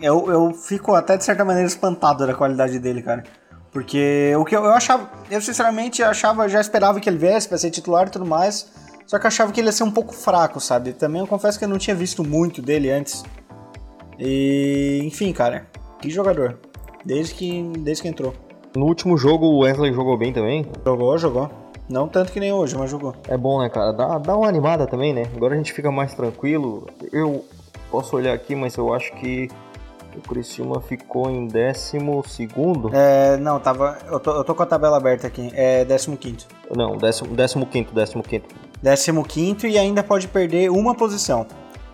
Eu, 0.01 0.31
eu 0.31 0.53
fico 0.53 0.93
até 0.93 1.17
de 1.17 1.23
certa 1.23 1.43
maneira 1.45 1.67
espantado 1.67 2.25
da 2.25 2.33
qualidade 2.33 2.79
dele, 2.79 3.01
cara. 3.01 3.23
Porque 3.71 4.33
o 4.37 4.43
que 4.43 4.55
eu, 4.55 4.63
eu 4.63 4.71
achava. 4.71 5.09
Eu 5.29 5.41
sinceramente 5.41 6.01
achava, 6.01 6.49
já 6.49 6.59
esperava 6.59 6.99
que 6.99 7.07
ele 7.07 7.17
viesse 7.17 7.47
para 7.47 7.57
ser 7.57 7.69
titular 7.69 8.07
e 8.07 8.11
tudo 8.11 8.25
mais. 8.25 8.71
Só 9.05 9.19
que 9.19 9.27
achava 9.27 9.51
que 9.51 9.59
ele 9.59 9.67
ia 9.67 9.71
ser 9.71 9.83
um 9.83 9.91
pouco 9.91 10.13
fraco, 10.13 10.59
sabe? 10.59 10.91
Também 10.91 11.21
eu 11.21 11.27
confesso 11.27 11.57
que 11.57 11.65
eu 11.65 11.69
não 11.69 11.77
tinha 11.77 11.95
visto 11.95 12.23
muito 12.23 12.63
dele 12.63 12.89
antes. 12.89 13.23
E. 14.17 15.01
Enfim, 15.03 15.31
cara. 15.31 15.67
Que 16.01 16.09
jogador. 16.09 16.59
Desde 17.05 17.35
que, 17.35 17.61
desde 17.79 18.01
que 18.01 18.09
entrou. 18.09 18.33
No 18.77 18.85
último 18.85 19.17
jogo 19.17 19.47
o 19.47 19.63
Wesley 19.63 19.91
jogou 19.91 20.15
bem 20.15 20.31
também. 20.31 20.63
Jogou, 20.85 21.17
jogou. 21.17 21.49
Não 21.89 22.07
tanto 22.07 22.31
que 22.31 22.39
nem 22.39 22.53
hoje, 22.53 22.77
mas 22.77 22.91
jogou. 22.91 23.15
É 23.27 23.35
bom, 23.35 23.59
né, 23.59 23.69
cara? 23.69 23.91
Dá, 23.91 24.19
dá 24.19 24.37
uma 24.37 24.47
animada 24.47 24.85
também, 24.85 25.13
né? 25.13 25.23
Agora 25.35 25.55
a 25.55 25.57
gente 25.57 25.73
fica 25.73 25.91
mais 25.91 26.13
tranquilo. 26.13 26.85
Eu 27.11 27.43
posso 27.89 28.15
olhar 28.15 28.35
aqui, 28.35 28.55
mas 28.55 28.77
eu 28.77 28.93
acho 28.93 29.11
que 29.13 29.49
o 30.15 30.21
Criciúma 30.21 30.79
ficou 30.79 31.27
em 31.27 31.47
décimo 31.47 32.23
segundo. 32.27 32.91
É, 32.93 33.35
não, 33.37 33.59
tava. 33.59 33.97
Eu 34.07 34.19
tô, 34.19 34.31
eu 34.31 34.43
tô 34.43 34.53
com 34.53 34.61
a 34.61 34.65
tabela 34.67 34.97
aberta 34.97 35.25
aqui. 35.25 35.49
É 35.55 35.83
décimo 35.83 36.15
quinto. 36.15 36.45
Não, 36.75 36.97
décimo, 36.97 37.35
décimo 37.35 37.65
quinto, 37.65 37.95
décimo 37.95 38.21
quinto. 38.21 38.53
Décimo 38.79 39.23
quinto 39.23 39.65
e 39.65 39.75
ainda 39.75 40.03
pode 40.03 40.27
perder 40.27 40.69
uma 40.69 40.93
posição, 40.93 41.47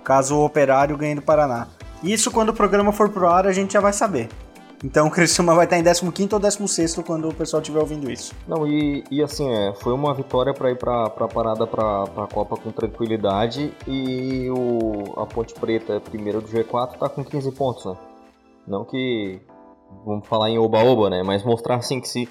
caso 0.03 0.35
o 0.35 0.43
Operário 0.43 0.97
ganhe 0.97 1.15
do 1.15 1.21
Paraná. 1.21 1.69
Isso 2.03 2.29
quando 2.29 2.49
o 2.49 2.53
programa 2.53 2.91
for 2.91 3.07
pro 3.07 3.29
ar 3.29 3.47
a 3.47 3.53
gente 3.53 3.71
já 3.71 3.79
vai 3.79 3.93
saber. 3.93 4.27
Então 4.83 5.07
o 5.07 5.11
Criciúma 5.11 5.55
vai 5.55 5.65
estar 5.65 5.77
em 5.77 5.83
15 5.83 6.29
ou 6.33 6.39
16 6.39 6.95
quando 7.05 7.29
o 7.29 7.33
pessoal 7.33 7.61
estiver 7.61 7.79
ouvindo 7.79 8.11
isso. 8.11 8.35
Não, 8.47 8.67
e, 8.67 9.03
e 9.09 9.23
assim, 9.23 9.49
é, 9.49 9.73
foi 9.75 9.93
uma 9.93 10.13
vitória 10.13 10.53
para 10.53 10.71
ir 10.71 10.77
para 10.77 11.05
a 11.05 11.27
parada 11.27 11.65
para 11.65 12.03
a 12.03 12.27
Copa 12.27 12.57
com 12.57 12.71
tranquilidade 12.71 13.73
e 13.87 14.49
o, 14.49 15.13
a 15.19 15.25
Ponte 15.25 15.53
Preta, 15.53 16.01
primeiro 16.01 16.41
do 16.41 16.47
G4, 16.47 16.97
tá 16.97 17.07
com 17.07 17.23
15 17.23 17.51
pontos, 17.53 17.85
né? 17.85 17.95
Não 18.67 18.83
que 18.83 19.39
vamos 20.05 20.27
falar 20.27 20.49
em 20.49 20.57
oba-oba, 20.57 21.09
né? 21.09 21.23
Mas 21.23 21.43
mostrar 21.43 21.75
assim 21.75 22.01
que 22.01 22.07
se 22.07 22.27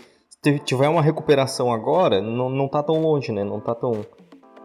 tiver 0.65 0.89
uma 0.89 1.03
recuperação 1.03 1.73
agora, 1.73 2.21
não, 2.21 2.51
não 2.51 2.69
tá 2.69 2.83
tão 2.83 3.01
longe, 3.01 3.33
né? 3.33 3.45
Não 3.45 3.61
tá 3.61 3.75
tão. 3.75 4.05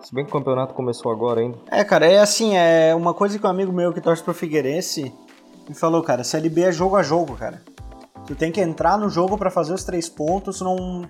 Se 0.01 0.13
bem 0.13 0.25
que 0.25 0.31
o 0.31 0.33
campeonato 0.33 0.73
começou 0.73 1.11
agora 1.11 1.39
ainda. 1.41 1.57
É, 1.71 1.83
cara, 1.83 2.05
é 2.05 2.19
assim, 2.19 2.55
é 2.55 2.93
uma 2.93 3.13
coisa 3.13 3.39
que 3.39 3.45
um 3.45 3.49
amigo 3.49 3.71
meu 3.71 3.93
que 3.93 4.01
torce 4.01 4.23
pro 4.23 4.33
Figueirense 4.33 5.13
me 5.67 5.75
falou, 5.75 6.01
cara, 6.03 6.23
Série 6.23 6.49
B 6.49 6.61
é 6.61 6.71
jogo 6.71 6.95
a 6.95 7.03
jogo, 7.03 7.35
cara. 7.35 7.61
Tu 8.27 8.35
tem 8.35 8.51
que 8.51 8.59
entrar 8.59 8.97
no 8.97 9.09
jogo 9.09 9.37
para 9.37 9.49
fazer 9.49 9.73
os 9.73 9.83
três 9.83 10.09
pontos. 10.09 10.59
Não... 10.61 11.07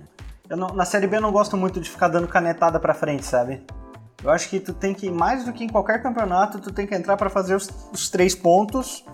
não... 0.48 0.68
na 0.68 0.84
Série 0.84 1.08
B 1.08 1.16
eu 1.16 1.20
não 1.20 1.32
gosto 1.32 1.56
muito 1.56 1.80
de 1.80 1.90
ficar 1.90 2.08
dando 2.08 2.28
canetada 2.28 2.78
pra 2.78 2.94
frente, 2.94 3.26
sabe? 3.26 3.60
Eu 4.22 4.30
acho 4.30 4.48
que 4.48 4.58
tu 4.58 4.72
tem 4.72 4.94
que, 4.94 5.10
mais 5.10 5.44
do 5.44 5.52
que 5.52 5.64
em 5.64 5.68
qualquer 5.68 6.02
campeonato, 6.02 6.58
tu 6.58 6.72
tem 6.72 6.86
que 6.86 6.94
entrar 6.94 7.16
para 7.16 7.28
fazer 7.28 7.54
os, 7.54 7.68
os, 7.92 8.08
três 8.08 8.34
pontos 8.34 9.04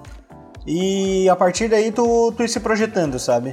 e 0.66 1.28
a 1.28 1.36
partir 1.36 1.68
daí 1.68 1.92
tu, 1.92 2.32
tu 2.32 2.42
ir 2.42 2.48
se 2.48 2.60
projetando, 2.60 3.18
sabe? 3.18 3.52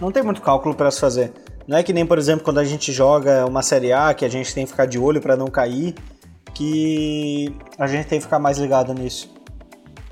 Não 0.00 0.10
tem 0.10 0.22
muito 0.22 0.40
cálculo 0.40 0.74
para 0.74 0.90
se 0.90 1.00
fazer. 1.00 1.32
Não 1.66 1.76
é 1.76 1.82
que 1.82 1.92
nem, 1.92 2.06
por 2.06 2.16
exemplo, 2.16 2.44
quando 2.44 2.58
a 2.58 2.64
gente 2.64 2.92
joga 2.92 3.44
uma 3.44 3.62
Série 3.62 3.92
A, 3.92 4.14
que 4.14 4.24
a 4.24 4.28
gente 4.28 4.54
tem 4.54 4.64
que 4.64 4.70
ficar 4.70 4.86
de 4.86 4.98
olho 4.98 5.20
para 5.20 5.36
não 5.36 5.48
cair, 5.48 5.94
que 6.54 7.54
a 7.78 7.86
gente 7.86 8.06
tem 8.06 8.18
que 8.18 8.24
ficar 8.24 8.38
mais 8.38 8.56
ligado 8.56 8.94
nisso. 8.94 9.35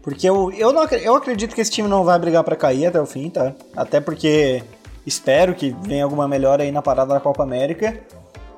Porque 0.04 0.28
eu, 0.28 0.52
eu, 0.52 0.70
não, 0.70 0.84
eu 0.84 1.16
acredito 1.16 1.54
que 1.54 1.62
esse 1.62 1.70
time 1.70 1.88
não 1.88 2.04
vai 2.04 2.18
brigar 2.18 2.44
para 2.44 2.54
cair 2.54 2.86
até 2.86 3.00
o 3.00 3.06
fim, 3.06 3.30
tá? 3.30 3.54
Até 3.74 4.00
porque 4.02 4.62
espero 5.06 5.54
que 5.54 5.74
venha 5.80 6.04
alguma 6.04 6.28
melhora 6.28 6.62
aí 6.62 6.70
na 6.70 6.82
parada 6.82 7.14
da 7.14 7.20
Copa 7.20 7.42
América. 7.42 7.98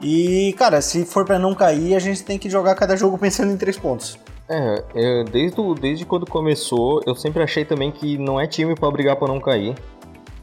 E, 0.03 0.53
cara, 0.59 0.81
se 0.83 1.07
for 1.07 1.25
para 1.25 1.39
não 1.39 1.55
cair, 1.55 1.95
a 1.95 2.01
gente 2.01 2.25
tem 2.25 2.37
que 2.37 2.51
jogar 2.51 2.75
cada 2.75 2.97
jogo 2.97 3.17
pensando 3.17 3.53
em 3.53 3.57
três 3.57 3.79
pontos. 3.79 4.19
É, 4.49 4.83
eu, 4.93 5.25
desde, 5.25 5.75
desde 5.81 6.05
quando 6.05 6.27
começou, 6.27 7.01
eu 7.07 7.15
sempre 7.15 7.41
achei 7.45 7.65
também 7.65 7.93
que 7.93 8.19
não 8.19 8.41
é 8.41 8.49
time 8.49 8.75
para 8.75 8.91
brigar 8.91 9.15
para 9.15 9.29
não 9.29 9.39
cair. 9.39 9.77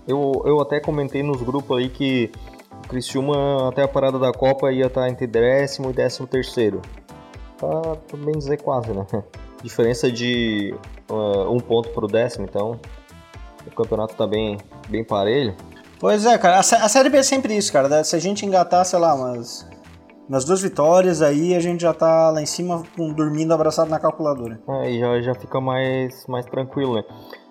Eu, 0.08 0.42
eu 0.46 0.62
até 0.62 0.80
comentei 0.80 1.22
nos 1.22 1.42
grupos 1.42 1.80
aí 1.80 1.90
que 1.90 2.32
o 2.86 2.88
Criciúma 2.88 3.68
até 3.68 3.84
a 3.84 3.88
parada 3.90 4.18
da 4.18 4.32
Copa 4.32 4.72
ia 4.72 4.88
estar 4.88 5.02
tá 5.02 5.10
entre 5.10 5.28
décimo 5.28 5.90
e 5.90 5.94
décimo 5.94 6.28
terceiro. 6.28 6.82
Tá, 7.58 7.82
tá 8.08 8.18
bem 8.18 8.38
dizer 8.38 8.62
quase, 8.62 8.92
né? 8.94 9.06
Diferença 9.64 10.12
de 10.12 10.76
uh, 11.10 11.50
um 11.50 11.60
ponto 11.60 11.90
pro 11.90 12.06
décimo, 12.06 12.46
então 12.46 12.80
o 13.66 13.72
campeonato 13.72 14.14
tá 14.16 14.28
bem, 14.28 14.58
bem 14.90 15.04
parelho. 15.04 15.56
Pois 16.00 16.26
é, 16.26 16.38
cara, 16.38 16.58
a, 16.58 16.60
a 16.60 16.90
Série 16.90 17.10
B 17.10 17.18
é 17.18 17.24
sempre 17.24 17.56
isso, 17.56 17.72
cara. 17.72 18.04
Se 18.04 18.16
a 18.16 18.20
gente 18.20 18.46
engatar, 18.46 18.84
sei 18.84 19.00
lá, 19.00 19.16
umas, 19.16 19.66
umas 20.28 20.44
duas 20.44 20.62
vitórias, 20.62 21.22
aí 21.22 21.56
a 21.56 21.62
gente 21.62 21.82
já 21.82 21.94
tá 21.94 22.30
lá 22.30 22.42
em 22.42 22.46
cima 22.46 22.84
com, 22.96 23.14
dormindo 23.14 23.54
abraçado 23.54 23.90
na 23.90 24.00
calculadora. 24.00 24.60
É, 24.68 24.92
e 24.92 25.00
já, 25.00 25.22
já 25.22 25.34
fica 25.34 25.62
mais, 25.62 26.28
mais 26.28 26.46
tranquilo, 26.46 26.96
né? 26.96 27.04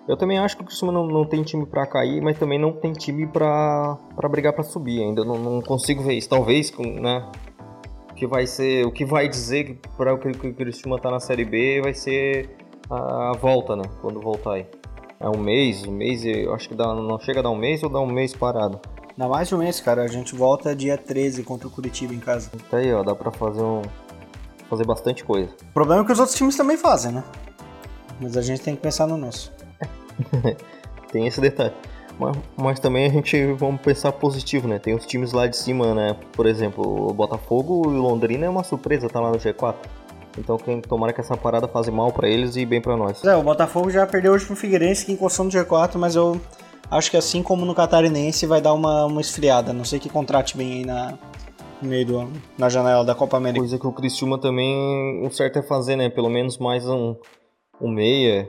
Eu 0.07 0.17
também 0.17 0.37
acho 0.37 0.57
que 0.57 0.63
o 0.63 0.65
Criciúma 0.65 0.91
não, 0.91 1.07
não 1.07 1.25
tem 1.25 1.41
time 1.43 1.65
para 1.65 1.87
cair, 1.87 2.21
mas 2.21 2.37
também 2.37 2.59
não 2.59 2.73
tem 2.73 2.91
time 2.91 3.25
para 3.25 3.97
brigar 4.29 4.51
para 4.51 4.63
subir 4.63 5.01
ainda. 5.01 5.23
Não, 5.23 5.37
não 5.37 5.61
consigo 5.61 6.03
ver 6.03 6.13
isso. 6.13 6.29
Talvez, 6.29 6.71
né? 6.77 7.25
Que 8.23 8.27
vai 8.27 8.47
ser, 8.47 8.85
o 8.85 8.91
que 8.91 9.03
vai 9.03 9.27
dizer 9.27 9.77
para 9.97 10.13
o 10.13 10.17
que 10.17 10.29
o 10.29 10.53
Criciúma 10.53 10.97
tá 10.97 11.11
na 11.11 11.19
Série 11.19 11.43
B 11.43 11.81
vai 11.81 11.93
ser 11.93 12.55
a 12.89 13.33
volta, 13.33 13.75
né? 13.75 13.83
Quando 14.01 14.21
voltar 14.21 14.53
aí. 14.53 14.65
É 15.19 15.27
um 15.27 15.37
mês, 15.37 15.85
um 15.85 15.91
mês, 15.91 16.25
eu 16.25 16.53
acho 16.53 16.69
que 16.69 16.75
dá, 16.75 16.93
não 16.95 17.19
chega 17.19 17.41
a 17.41 17.43
dar 17.43 17.49
um 17.49 17.55
mês 17.55 17.83
ou 17.83 17.89
dá 17.89 17.99
um 17.99 18.07
mês 18.07 18.33
parado? 18.33 18.79
Dá 19.17 19.27
mais 19.27 19.49
de 19.49 19.55
um 19.55 19.57
mês, 19.57 19.81
cara. 19.81 20.03
A 20.03 20.07
gente 20.07 20.35
volta 20.35 20.73
dia 20.73 20.97
13 20.97 21.43
contra 21.43 21.67
o 21.67 21.71
Curitiba 21.71 22.13
em 22.13 22.19
casa. 22.19 22.49
Tá 22.69 22.77
aí, 22.77 22.93
ó, 22.93 23.03
dá 23.03 23.13
pra 23.13 23.29
fazer 23.29 23.61
um. 23.61 23.81
fazer 24.69 24.85
bastante 24.85 25.23
coisa. 25.23 25.49
O 25.69 25.73
problema 25.73 26.01
é 26.01 26.05
que 26.05 26.11
os 26.13 26.19
outros 26.19 26.37
times 26.37 26.55
também 26.55 26.77
fazem, 26.77 27.11
né? 27.11 27.23
Mas 28.21 28.37
a 28.37 28.41
gente 28.41 28.61
tem 28.61 28.73
que 28.75 28.81
pensar 28.81 29.05
no 29.05 29.17
nosso. 29.17 29.51
tem 31.11 31.27
esse 31.27 31.41
detalhe. 31.41 31.73
Mas, 32.19 32.37
mas, 32.55 32.79
também 32.79 33.05
a 33.05 33.09
gente 33.09 33.53
vamos 33.53 33.81
pensar 33.81 34.11
positivo, 34.11 34.67
né? 34.67 34.79
Tem 34.79 34.93
os 34.93 35.05
times 35.05 35.33
lá 35.33 35.47
de 35.47 35.57
cima, 35.57 35.93
né? 35.93 36.15
Por 36.33 36.45
exemplo, 36.45 37.09
o 37.09 37.13
Botafogo 37.13 37.91
e 37.91 37.95
o 37.95 38.01
Londrina 38.01 38.45
é 38.45 38.49
uma 38.49 38.63
surpresa, 38.63 39.09
tá 39.09 39.19
lá 39.19 39.31
no 39.31 39.37
G4. 39.37 39.75
Então 40.37 40.57
quem 40.57 40.81
tomara 40.81 41.13
que 41.13 41.21
essa 41.21 41.37
parada 41.37 41.67
faça 41.67 41.91
mal 41.91 42.11
para 42.11 42.27
eles 42.27 42.55
e 42.55 42.65
bem 42.65 42.81
para 42.81 42.97
nós. 42.97 43.23
É, 43.23 43.35
o 43.35 43.43
Botafogo 43.43 43.89
já 43.89 44.05
perdeu 44.05 44.33
hoje 44.33 44.45
pro 44.45 44.55
Figueirense 44.55 45.05
que 45.05 45.11
encostou 45.11 45.45
no 45.45 45.51
G4, 45.51 45.97
mas 45.97 46.15
eu 46.15 46.39
acho 46.89 47.11
que 47.11 47.17
assim 47.17 47.43
como 47.43 47.65
no 47.65 47.75
Catarinense 47.75 48.45
vai 48.45 48.61
dar 48.61 48.73
uma, 48.73 49.05
uma 49.05 49.21
esfriada. 49.21 49.73
Não 49.73 49.85
sei 49.85 49.99
que 49.99 50.09
contrate 50.09 50.57
bem 50.57 50.73
aí 50.73 50.85
na, 50.85 51.17
no 51.81 51.89
meio 51.89 52.05
do 52.05 52.17
ano, 52.17 52.33
na 52.57 52.69
janela 52.69 53.03
da 53.03 53.13
Copa 53.13 53.37
América. 53.37 53.59
Coisa 53.59 53.77
que 53.77 53.87
o 53.87 53.91
Criciúma 53.91 54.39
também, 54.39 55.25
o 55.25 55.31
certo 55.31 55.59
é 55.59 55.63
fazer, 55.63 55.95
né? 55.95 56.09
Pelo 56.09 56.29
menos 56.29 56.57
mais 56.57 56.87
um, 56.87 57.15
um 57.79 57.89
meia, 57.89 58.47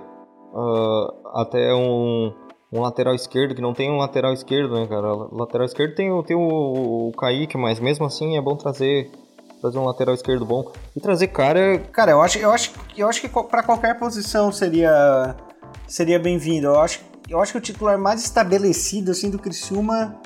uh, 0.54 1.38
até 1.38 1.74
um 1.74 2.32
um 2.74 2.80
lateral 2.80 3.14
esquerdo, 3.14 3.54
que 3.54 3.62
não 3.62 3.72
tem 3.72 3.88
um 3.88 3.98
lateral 3.98 4.32
esquerdo, 4.32 4.74
né, 4.74 4.86
cara? 4.88 5.14
Lateral 5.30 5.64
esquerdo 5.64 5.94
tem, 5.94 6.22
tem 6.24 6.36
o, 6.36 7.08
o 7.08 7.12
Kaique, 7.12 7.56
mas 7.56 7.78
mesmo 7.78 8.04
assim 8.04 8.36
é 8.36 8.42
bom 8.42 8.56
trazer 8.56 9.10
trazer 9.60 9.78
um 9.78 9.84
lateral 9.84 10.14
esquerdo 10.14 10.44
bom 10.44 10.70
e 10.94 11.00
trazer 11.00 11.28
cara. 11.28 11.78
Cara, 11.90 12.10
eu 12.10 12.20
acho, 12.20 12.38
eu 12.38 12.50
acho, 12.50 12.72
eu 12.96 13.08
acho 13.08 13.20
que 13.20 13.28
para 13.28 13.62
qualquer 13.62 13.98
posição 13.98 14.52
seria 14.52 15.36
seria 15.86 16.18
bem-vindo. 16.18 16.66
Eu 16.66 16.80
acho, 16.80 17.00
eu 17.28 17.40
acho 17.40 17.52
que 17.52 17.58
o 17.58 17.60
titular 17.60 17.96
mais 17.96 18.22
estabelecido 18.22 19.12
assim 19.12 19.30
do 19.30 19.38
Criciúma 19.38 20.20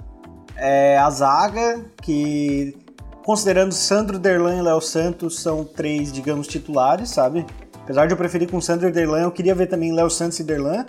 é 0.56 0.98
a 0.98 1.08
zaga, 1.10 1.84
que 2.02 2.76
considerando 3.24 3.72
Sandro 3.72 4.18
Derlan 4.18 4.56
e 4.56 4.62
Léo 4.62 4.80
Santos 4.80 5.38
são 5.40 5.64
três, 5.64 6.10
digamos, 6.10 6.48
titulares, 6.48 7.10
sabe? 7.10 7.44
Apesar 7.84 8.06
de 8.06 8.14
eu 8.14 8.16
preferir 8.16 8.50
com 8.50 8.60
Sandro 8.60 8.90
Derlan, 8.90 9.20
eu 9.20 9.30
queria 9.30 9.54
ver 9.54 9.66
também 9.66 9.92
Léo 9.92 10.10
Santos 10.10 10.40
e 10.40 10.44
Derlan. 10.44 10.84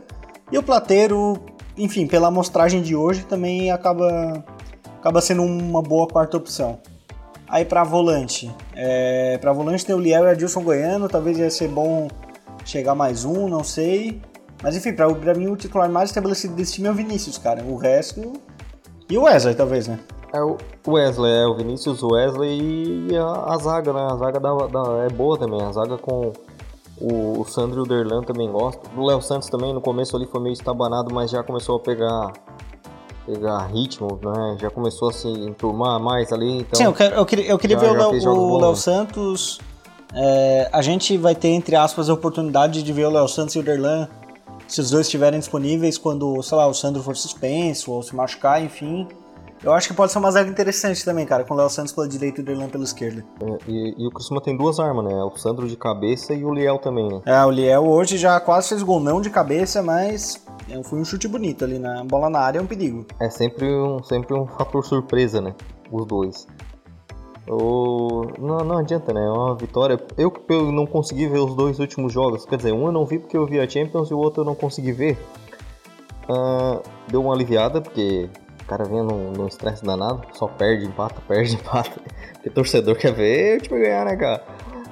E 0.52 0.58
o 0.58 0.64
Plateiro, 0.64 1.38
enfim, 1.78 2.08
pela 2.08 2.28
amostragem 2.28 2.82
de 2.82 2.96
hoje, 2.96 3.24
também 3.24 3.72
acaba, 3.72 4.44
acaba 4.98 5.22
sendo 5.22 5.44
uma 5.44 5.82
boa 5.82 6.08
quarta 6.08 6.38
opção. 6.38 6.80
Aí 7.48 7.66
para 7.66 7.84
volante, 7.84 8.50
é, 8.76 9.38
para 9.40 9.52
volante 9.52 9.86
tem 9.86 9.96
o 9.96 10.00
Liel 10.00 10.26
e 10.26 10.30
Adilson 10.30 10.62
Goiano, 10.62 11.10
talvez 11.10 11.40
ia 11.40 11.50
ser 11.50 11.68
bom 11.68 12.08
chegar 12.64 12.94
mais 12.94 13.26
um, 13.26 13.48
não 13.48 13.64
sei. 13.64 14.22
Mas 14.62 14.76
enfim, 14.76 14.94
pra, 14.94 15.08
mim 15.34 15.48
o 15.48 15.56
titular 15.56 15.90
mais 15.90 16.10
estabelecido 16.10 16.54
desse 16.54 16.74
time 16.74 16.88
é 16.88 16.92
o 16.92 16.94
Vinícius, 16.94 17.38
cara. 17.38 17.64
O 17.64 17.76
resto. 17.76 18.34
E 19.10 19.18
o 19.18 19.24
Wesley, 19.24 19.56
talvez, 19.56 19.88
né? 19.88 20.00
É 20.32 20.42
o 20.44 20.58
Wesley, 20.88 21.32
é 21.32 21.48
o 21.48 21.56
Vinícius, 21.56 22.04
o 22.04 22.10
Wesley 22.14 23.08
e 23.10 23.18
a, 23.18 23.54
a 23.54 23.58
zaga, 23.58 23.92
né? 23.92 24.08
A 24.12 24.16
zaga 24.18 24.40
da, 24.40 24.54
da, 24.68 25.06
é 25.06 25.10
boa 25.10 25.38
também. 25.40 25.62
A 25.62 25.72
zaga 25.72 25.98
com 25.98 26.32
o, 27.02 27.42
o 27.42 27.46
Sandro 27.46 27.82
e 27.82 27.84
o 27.84 27.86
Derlan 27.86 28.24
também 28.24 28.52
gostam. 28.52 28.84
O 28.96 29.06
Léo 29.06 29.22
Santos 29.22 29.50
também 29.50 29.74
no 29.74 29.82
começo 29.82 30.16
ali 30.16 30.26
foi 30.26 30.42
meio 30.42 30.54
estabanado, 30.54 31.14
mas 31.14 31.32
já 31.32 31.44
começou 31.44 31.78
a 31.78 31.80
pegar 31.80 32.34
pegar 33.26 33.68
ritmo, 33.68 34.20
né? 34.24 34.58
Já 34.60 34.72
começou 34.72 35.10
a 35.10 35.14
se 35.14 35.28
enturmar 35.28 36.00
mais 36.00 36.34
ali. 36.34 36.60
Então 36.60 36.78
Sim, 36.78 36.86
eu, 36.86 36.94
quero, 36.94 37.16
eu 37.16 37.26
queria, 37.26 37.48
eu 37.48 37.60
queria 37.60 37.78
já, 37.78 38.10
ver 38.10 38.20
já 38.20 38.30
o 38.30 38.58
Léo 38.58 38.76
Santos. 38.76 39.60
É, 40.14 40.68
a 40.72 40.82
gente 40.82 41.16
vai 41.18 41.36
ter, 41.36 41.50
entre 41.50 41.76
aspas, 41.76 42.10
a 42.10 42.14
oportunidade 42.14 42.82
de 42.82 42.94
ver 42.94 43.06
o 43.06 43.12
Léo 43.12 43.28
Santos 43.28 43.56
e 43.56 43.60
o 43.60 43.64
Derlan 43.64 44.08
se 44.68 44.82
os 44.82 44.92
dois 44.92 45.08
estiverem 45.08 45.40
disponíveis 45.40 45.98
quando, 45.98 46.42
sei 46.44 46.56
lá, 46.56 46.68
o 46.68 46.74
Sandro 46.74 47.02
for 47.02 47.18
suspenso 47.18 47.92
ou 47.92 48.04
se 48.04 48.16
machucar, 48.16 48.64
enfim. 48.64 49.08
Eu 49.62 49.74
acho 49.74 49.90
que 49.90 49.94
pode 49.94 50.12
ser 50.12 50.20
uma 50.20 50.32
zaga 50.32 50.50
interessante 50.50 51.04
também, 51.04 51.26
cara, 51.26 51.44
com 51.44 51.54
o 51.54 51.58
Léo 51.58 51.70
Santos 51.70 51.92
pela 51.92 52.08
direita 52.08 52.40
e 52.40 52.44
o 52.44 52.46
Derlan 52.46 52.70
pela 52.70 52.84
esquerda. 52.84 53.26
É, 53.42 53.58
e, 53.68 53.96
e, 53.98 54.08
o 54.08 54.12
Criciúma 54.12 54.42
tem 54.42 54.56
duas 54.56 54.80
armas, 54.80 55.04
né? 55.04 55.14
O 55.16 55.36
Sandro 55.38 55.68
de 55.68 55.76
cabeça 55.76 56.34
e 56.34 56.46
o 56.46 56.54
Liel 56.54 56.80
também, 56.80 57.10
né? 57.10 57.22
É, 57.26 57.44
o 57.44 57.52
Liel 57.52 57.86
hoje 57.86 58.18
já 58.18 58.40
quase 58.40 58.70
fez 58.70 58.82
gol, 58.82 59.02
não 59.02 59.20
de 59.20 59.30
cabeça, 59.30 59.84
mas 59.84 60.42
é, 60.70 60.82
foi 60.82 61.00
um 61.00 61.04
chute 61.04 61.28
bonito 61.28 61.66
ali 61.66 61.78
na 61.78 62.04
bola 62.06 62.30
na 62.30 62.40
área, 62.40 62.60
é 62.60 62.62
um 62.62 62.66
perigo. 62.66 63.06
É 63.20 63.30
sempre 63.30 63.66
um, 63.66 64.02
sempre 64.02 64.34
um 64.34 64.48
fator 64.48 64.84
surpresa, 64.86 65.42
né? 65.42 65.54
Os 65.92 66.06
dois. 66.06 66.48
O... 67.50 68.28
Não, 68.40 68.60
não 68.60 68.78
adianta, 68.78 69.12
né? 69.12 69.26
É 69.26 69.30
uma 69.30 69.56
vitória. 69.56 70.00
Eu, 70.18 70.32
eu 70.50 70.72
não 70.72 70.86
consegui 70.86 71.28
ver 71.28 71.40
os 71.40 71.54
dois 71.56 71.80
últimos 71.80 72.14
jogos. 72.14 72.46
Quer 72.46 72.58
dizer, 72.58 72.74
um 72.74 72.86
eu 72.86 72.92
não 72.92 73.06
vi 73.06 73.20
porque 73.20 73.36
eu 73.36 73.46
vi 73.46 73.60
a 73.60 73.68
Champions 73.68 74.10
e 74.10 74.14
o 74.14 74.20
outro 74.20 74.42
eu 74.42 74.46
não 74.46 74.56
consegui 74.56 74.92
ver. 74.92 75.18
Uh, 76.30 76.82
deu 77.08 77.24
uma 77.24 77.34
aliviada, 77.34 77.82
porque 77.82 78.30
cara 78.70 78.86
vem 78.86 79.04
num 79.04 79.48
estresse 79.48 79.84
danado, 79.84 80.22
só 80.34 80.48
perde, 80.48 80.86
empata, 80.86 81.20
perde, 81.28 81.56
empata. 81.56 82.00
Porque 82.34 82.50
torcedor 82.50 82.96
quer 82.96 83.12
ver 83.12 83.58
o 83.58 83.62
time 83.62 83.80
ganhar, 83.82 84.06
né, 84.06 84.16
cara? 84.16 84.44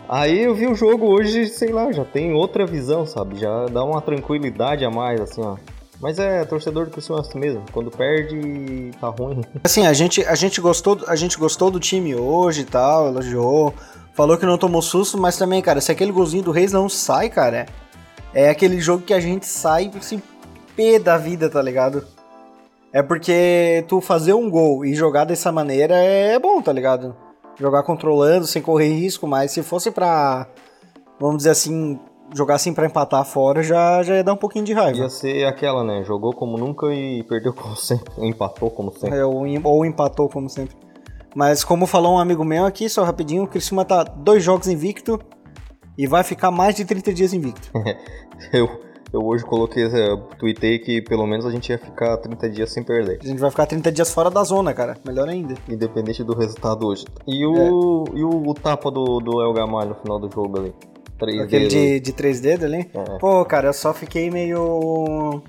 Aí 0.09 0.43
eu 0.43 0.55
vi 0.55 0.67
o 0.67 0.75
jogo 0.75 1.05
hoje, 1.05 1.47
sei 1.47 1.71
lá, 1.71 1.91
já 1.91 2.03
tem 2.03 2.33
outra 2.33 2.65
visão, 2.65 3.05
sabe? 3.05 3.37
Já 3.37 3.65
dá 3.65 3.83
uma 3.83 4.01
tranquilidade 4.01 4.83
a 4.83 4.89
mais, 4.89 5.19
assim, 5.19 5.41
ó. 5.41 5.57
Mas 5.99 6.19
é 6.19 6.45
torcedor 6.45 6.85
do 6.85 6.91
Criciúma 6.91 7.21
assim 7.21 7.39
mesmo. 7.39 7.63
Quando 7.71 7.89
perde, 7.89 8.91
tá 9.01 9.09
ruim. 9.09 9.41
Assim, 9.63 9.85
a 9.85 9.93
gente, 9.93 10.23
a 10.23 10.35
gente, 10.35 10.61
gostou, 10.61 10.99
a 11.07 11.15
gente 11.15 11.39
gostou 11.39 11.71
do 11.71 11.79
time 11.79 12.13
hoje 12.13 12.61
e 12.61 12.65
tal, 12.65 13.07
elogiou. 13.07 13.73
Falou 14.13 14.37
que 14.37 14.45
não 14.45 14.59
tomou 14.59 14.81
susto, 14.81 15.17
mas 15.17 15.37
também, 15.37 15.59
cara, 15.59 15.81
se 15.81 15.91
aquele 15.91 16.11
golzinho 16.11 16.43
do 16.43 16.51
Reis 16.51 16.71
não 16.71 16.87
sai, 16.87 17.29
cara, 17.29 17.65
é 18.31 18.49
aquele 18.49 18.79
jogo 18.79 19.03
que 19.03 19.13
a 19.13 19.19
gente 19.19 19.47
sai 19.47 19.91
assim, 19.97 20.21
pé 20.75 20.99
da 20.99 21.17
vida, 21.17 21.49
tá 21.49 21.61
ligado? 21.61 22.05
É 22.93 23.03
porque 23.03 23.83
tu 23.87 23.99
fazer 23.99 24.33
um 24.33 24.49
gol 24.49 24.85
e 24.85 24.93
jogar 24.93 25.25
dessa 25.25 25.51
maneira 25.51 25.95
é 25.95 26.39
bom, 26.39 26.61
tá 26.61 26.71
ligado? 26.71 27.15
Jogar 27.59 27.83
controlando, 27.83 28.45
sem 28.45 28.61
correr 28.61 28.89
risco, 28.89 29.27
mas 29.27 29.51
se 29.51 29.61
fosse 29.63 29.91
pra, 29.91 30.47
vamos 31.19 31.37
dizer 31.37 31.49
assim, 31.49 31.99
jogar 32.33 32.55
assim 32.55 32.73
pra 32.73 32.85
empatar 32.85 33.25
fora, 33.25 33.63
já, 33.63 34.01
já 34.03 34.15
ia 34.15 34.23
dar 34.23 34.33
um 34.33 34.37
pouquinho 34.37 34.65
de 34.65 34.73
raiva. 34.73 34.99
Ia 34.99 35.09
ser 35.09 35.45
aquela, 35.45 35.83
né? 35.83 36.03
Jogou 36.03 36.33
como 36.33 36.57
nunca 36.57 36.87
e 36.93 37.23
perdeu 37.23 37.53
como 37.53 37.75
sempre. 37.75 38.13
Empatou 38.25 38.69
como 38.69 38.91
sempre. 38.91 39.17
É, 39.17 39.25
ou, 39.25 39.43
ou 39.63 39.85
empatou 39.85 40.29
como 40.29 40.49
sempre. 40.49 40.75
Mas 41.35 41.63
como 41.63 41.85
falou 41.85 42.15
um 42.15 42.19
amigo 42.19 42.43
meu 42.43 42.65
aqui, 42.65 42.89
só 42.89 43.03
rapidinho, 43.03 43.43
o 43.43 43.47
Criciúma 43.47 43.85
tá 43.85 44.03
dois 44.03 44.43
jogos 44.43 44.67
invicto 44.67 45.19
e 45.97 46.07
vai 46.07 46.23
ficar 46.23 46.51
mais 46.51 46.75
de 46.75 46.85
30 46.85 47.13
dias 47.13 47.33
invicto. 47.33 47.71
eu, 48.53 48.67
eu 49.11 49.25
hoje 49.25 49.43
coloquei, 49.43 49.85
uh, 49.85 50.17
tuitei 50.37 50.79
que 50.79 51.01
pelo 51.01 51.25
menos 51.25 51.45
a 51.45 51.51
gente 51.51 51.69
ia 51.69 51.77
ficar 51.77 52.17
30 52.17 52.49
dias 52.49 52.71
sem 52.71 52.83
perder. 52.83 53.19
A 53.21 53.27
gente 53.27 53.39
vai 53.39 53.49
ficar 53.49 53.65
30 53.65 53.91
dias 53.91 54.13
fora 54.13 54.29
da 54.29 54.43
zona, 54.43 54.73
cara. 54.73 54.97
Melhor 55.05 55.27
ainda. 55.27 55.55
Independente 55.69 56.23
do 56.23 56.35
resultado 56.35 56.85
hoje. 56.85 57.05
E 57.25 57.45
o, 57.45 58.05
é. 58.13 58.19
e 58.19 58.23
o, 58.23 58.49
o 58.49 58.53
tapa 58.53 58.91
do, 58.91 59.19
do 59.19 59.41
El 59.41 59.53
Gamar 59.53 59.85
no 59.85 59.95
final 59.95 60.19
do 60.19 60.29
jogo 60.31 60.59
ali? 60.59 60.73
Três 61.17 61.41
Aquele 61.41 61.67
dedos. 61.67 61.73
de, 61.73 61.99
de 61.99 62.13
três 62.13 62.39
dedos 62.39 62.65
ali? 62.65 62.89
É. 62.93 63.17
Pô, 63.17 63.43
cara, 63.45 63.69
eu 63.69 63.73
só 63.73 63.93
fiquei 63.93 64.29
meio 64.29 65.41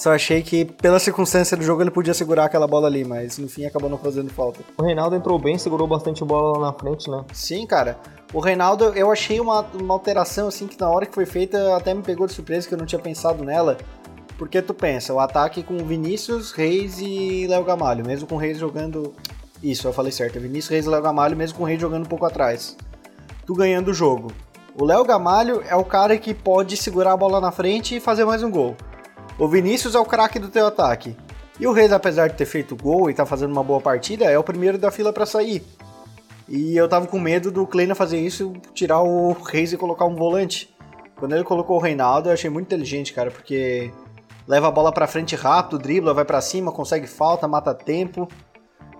Só 0.00 0.14
achei 0.14 0.40
que, 0.42 0.64
pela 0.64 0.98
circunstância 0.98 1.54
do 1.54 1.62
jogo, 1.62 1.82
ele 1.82 1.90
podia 1.90 2.14
segurar 2.14 2.46
aquela 2.46 2.66
bola 2.66 2.86
ali, 2.86 3.04
mas 3.04 3.36
no 3.36 3.46
fim 3.46 3.66
acabou 3.66 3.90
não 3.90 3.98
fazendo 3.98 4.30
falta. 4.30 4.60
O 4.78 4.82
Reinaldo 4.82 5.14
entrou 5.14 5.38
bem, 5.38 5.58
segurou 5.58 5.86
bastante 5.86 6.24
bola 6.24 6.58
lá 6.58 6.68
na 6.68 6.72
frente, 6.72 7.10
né? 7.10 7.22
Sim, 7.34 7.66
cara. 7.66 7.98
O 8.32 8.40
Reinaldo, 8.40 8.94
eu 8.96 9.12
achei 9.12 9.38
uma, 9.38 9.60
uma 9.74 9.92
alteração, 9.92 10.48
assim, 10.48 10.66
que 10.66 10.80
na 10.80 10.88
hora 10.88 11.04
que 11.04 11.14
foi 11.14 11.26
feita 11.26 11.76
até 11.76 11.92
me 11.92 12.00
pegou 12.02 12.26
de 12.26 12.32
surpresa, 12.32 12.66
que 12.66 12.72
eu 12.72 12.78
não 12.78 12.86
tinha 12.86 12.98
pensado 12.98 13.44
nela. 13.44 13.76
Porque 14.38 14.62
tu 14.62 14.72
pensa, 14.72 15.12
o 15.12 15.20
ataque 15.20 15.62
com 15.62 15.76
Vinícius, 15.84 16.50
Reis 16.50 16.98
e 16.98 17.46
Léo 17.46 17.62
Gamalho, 17.62 18.02
mesmo 18.02 18.26
com 18.26 18.36
o 18.36 18.38
Reis 18.38 18.56
jogando. 18.56 19.12
Isso, 19.62 19.86
eu 19.86 19.92
falei 19.92 20.12
certo. 20.12 20.40
Vinícius, 20.40 20.70
Reis 20.70 20.86
e 20.86 20.88
Léo 20.88 21.02
Gamalho, 21.02 21.36
mesmo 21.36 21.58
com 21.58 21.64
o 21.64 21.66
Reis 21.66 21.78
jogando 21.78 22.06
um 22.06 22.08
pouco 22.08 22.24
atrás. 22.24 22.74
Tu 23.44 23.52
ganhando 23.52 23.90
o 23.90 23.94
jogo. 23.94 24.32
O 24.74 24.82
Léo 24.86 25.04
Gamalho 25.04 25.62
é 25.68 25.76
o 25.76 25.84
cara 25.84 26.16
que 26.16 26.32
pode 26.32 26.74
segurar 26.78 27.12
a 27.12 27.16
bola 27.18 27.38
na 27.38 27.52
frente 27.52 27.96
e 27.96 28.00
fazer 28.00 28.24
mais 28.24 28.42
um 28.42 28.50
gol. 28.50 28.74
O 29.40 29.48
Vinícius 29.48 29.94
é 29.94 29.98
o 29.98 30.04
craque 30.04 30.38
do 30.38 30.50
teu 30.50 30.66
ataque. 30.66 31.16
E 31.58 31.66
o 31.66 31.72
Reis, 31.72 31.92
apesar 31.92 32.28
de 32.28 32.36
ter 32.36 32.44
feito 32.44 32.76
gol 32.76 33.08
e 33.08 33.14
tá 33.14 33.24
fazendo 33.24 33.52
uma 33.52 33.64
boa 33.64 33.80
partida, 33.80 34.26
é 34.26 34.38
o 34.38 34.44
primeiro 34.44 34.76
da 34.76 34.90
fila 34.90 35.14
para 35.14 35.24
sair. 35.24 35.62
E 36.46 36.76
eu 36.76 36.86
tava 36.86 37.06
com 37.06 37.18
medo 37.18 37.50
do 37.50 37.66
Kleina 37.66 37.94
fazer 37.94 38.20
isso, 38.20 38.52
tirar 38.74 39.00
o 39.00 39.32
Reis 39.32 39.72
e 39.72 39.78
colocar 39.78 40.04
um 40.04 40.14
volante. 40.14 40.68
Quando 41.16 41.34
ele 41.34 41.42
colocou 41.42 41.78
o 41.78 41.80
Reinaldo, 41.80 42.28
eu 42.28 42.34
achei 42.34 42.50
muito 42.50 42.66
inteligente, 42.66 43.14
cara, 43.14 43.30
porque 43.30 43.90
leva 44.46 44.68
a 44.68 44.70
bola 44.70 44.92
pra 44.92 45.06
frente 45.06 45.34
rápido, 45.34 45.78
dribla, 45.78 46.12
vai 46.12 46.26
para 46.26 46.42
cima, 46.42 46.70
consegue 46.70 47.06
falta, 47.06 47.48
mata 47.48 47.72
tempo. 47.72 48.28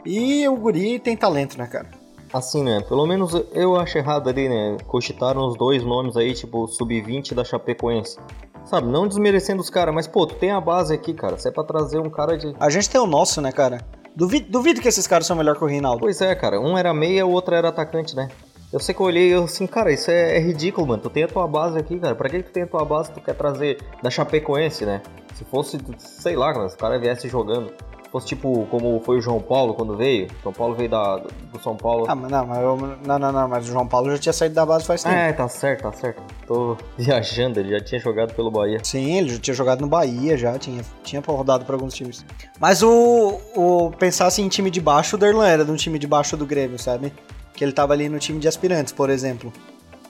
E 0.06 0.48
o 0.48 0.56
Guri 0.56 0.98
tem 0.98 1.18
talento, 1.18 1.58
né, 1.58 1.66
cara? 1.66 1.90
Assim, 2.32 2.64
né? 2.64 2.80
Pelo 2.88 3.06
menos 3.06 3.34
eu 3.52 3.76
acho 3.76 3.98
errado 3.98 4.30
ali, 4.30 4.48
né? 4.48 4.78
Cogitaram 4.86 5.46
os 5.46 5.58
dois 5.58 5.84
nomes 5.84 6.16
aí, 6.16 6.32
tipo, 6.32 6.66
sub-20 6.66 7.34
da 7.34 7.44
Chapecoense. 7.44 8.16
Sabe, 8.64 8.88
não 8.88 9.08
desmerecendo 9.08 9.60
os 9.60 9.70
caras, 9.70 9.94
mas 9.94 10.06
pô, 10.06 10.26
tu 10.26 10.36
tem 10.36 10.52
a 10.52 10.60
base 10.60 10.94
aqui, 10.94 11.12
cara. 11.12 11.36
Se 11.38 11.48
é 11.48 11.50
pra 11.50 11.64
trazer 11.64 11.98
um 11.98 12.10
cara 12.10 12.36
de. 12.36 12.54
A 12.58 12.70
gente 12.70 12.88
tem 12.88 13.00
o 13.00 13.06
nosso, 13.06 13.40
né, 13.40 13.50
cara? 13.50 13.80
Duvido, 14.14 14.50
duvido 14.50 14.80
que 14.80 14.88
esses 14.88 15.06
caras 15.06 15.26
são 15.26 15.36
melhor 15.36 15.56
que 15.56 15.64
o 15.64 15.66
Reinaldo. 15.66 16.00
Pois 16.00 16.20
é, 16.20 16.34
cara. 16.34 16.60
Um 16.60 16.76
era 16.76 16.92
meia, 16.92 17.26
o 17.26 17.30
outro 17.30 17.54
era 17.54 17.68
atacante, 17.68 18.14
né? 18.14 18.28
Eu 18.72 18.78
sei 18.78 18.94
que 18.94 19.00
eu 19.00 19.06
olhei 19.06 19.28
e 19.28 19.32
eu 19.32 19.44
assim, 19.44 19.66
cara, 19.66 19.92
isso 19.92 20.10
é, 20.10 20.36
é, 20.36 20.38
ridículo, 20.38 20.86
mano. 20.86 21.02
Tu 21.02 21.10
tem 21.10 21.24
a 21.24 21.28
tua 21.28 21.46
base 21.46 21.78
aqui, 21.78 21.98
cara. 21.98 22.14
Pra 22.14 22.28
que 22.28 22.42
tu 22.42 22.52
tem 22.52 22.62
a 22.62 22.66
tua 22.66 22.84
base 22.84 23.08
se 23.08 23.14
tu 23.14 23.20
quer 23.20 23.34
trazer 23.34 23.78
da 24.02 24.10
Chapecoense, 24.10 24.84
né? 24.84 25.02
Se 25.34 25.44
fosse, 25.44 25.78
sei 25.98 26.36
lá, 26.36 26.52
cara, 26.52 26.68
se 26.68 26.76
o 26.76 26.78
cara 26.78 26.98
viesse 26.98 27.28
jogando 27.28 27.72
fosse 28.10 28.26
tipo 28.26 28.66
como 28.70 29.00
foi 29.00 29.18
o 29.18 29.20
João 29.20 29.40
Paulo 29.40 29.74
quando 29.74 29.96
veio. 29.96 30.28
João 30.42 30.52
Paulo 30.52 30.74
veio 30.74 30.90
da, 30.90 31.16
do 31.18 31.60
São 31.62 31.76
Paulo. 31.76 32.06
Ah, 32.08 32.14
mas 32.14 32.30
não, 32.30 32.46
mas 32.46 32.62
eu, 32.62 32.76
não, 33.06 33.18
não, 33.18 33.32
não, 33.32 33.48
mas 33.48 33.68
o 33.68 33.72
João 33.72 33.86
Paulo 33.86 34.10
já 34.10 34.18
tinha 34.18 34.32
saído 34.32 34.54
da 34.54 34.66
base 34.66 34.84
faz 34.84 35.02
tempo. 35.02 35.14
É, 35.14 35.32
tá 35.32 35.48
certo, 35.48 35.82
tá 35.82 35.92
certo. 35.92 36.22
Tô 36.46 36.76
viajando, 36.98 37.60
ele 37.60 37.70
já 37.70 37.80
tinha 37.80 38.00
jogado 38.00 38.34
pelo 38.34 38.50
Bahia. 38.50 38.78
Sim, 38.82 39.16
ele 39.16 39.30
já 39.30 39.38
tinha 39.38 39.54
jogado 39.54 39.80
no 39.80 39.86
Bahia, 39.86 40.36
já 40.36 40.58
tinha, 40.58 40.82
tinha 41.02 41.22
rodado 41.24 41.64
para 41.64 41.74
alguns 41.74 41.94
times. 41.94 42.24
Mas 42.58 42.82
o, 42.82 43.40
o 43.54 43.90
pensasse 43.98 44.42
em 44.42 44.48
time 44.48 44.70
de 44.70 44.80
baixo, 44.80 45.16
o 45.16 45.18
Derlan 45.18 45.46
era 45.46 45.64
de 45.64 45.70
um 45.70 45.76
time 45.76 45.98
de 45.98 46.06
baixo 46.06 46.36
do 46.36 46.44
Grêmio, 46.44 46.78
sabe? 46.78 47.12
Que 47.54 47.64
ele 47.64 47.72
tava 47.72 47.92
ali 47.92 48.08
no 48.08 48.18
time 48.18 48.38
de 48.38 48.48
aspirantes, 48.48 48.92
por 48.92 49.10
exemplo. 49.10 49.52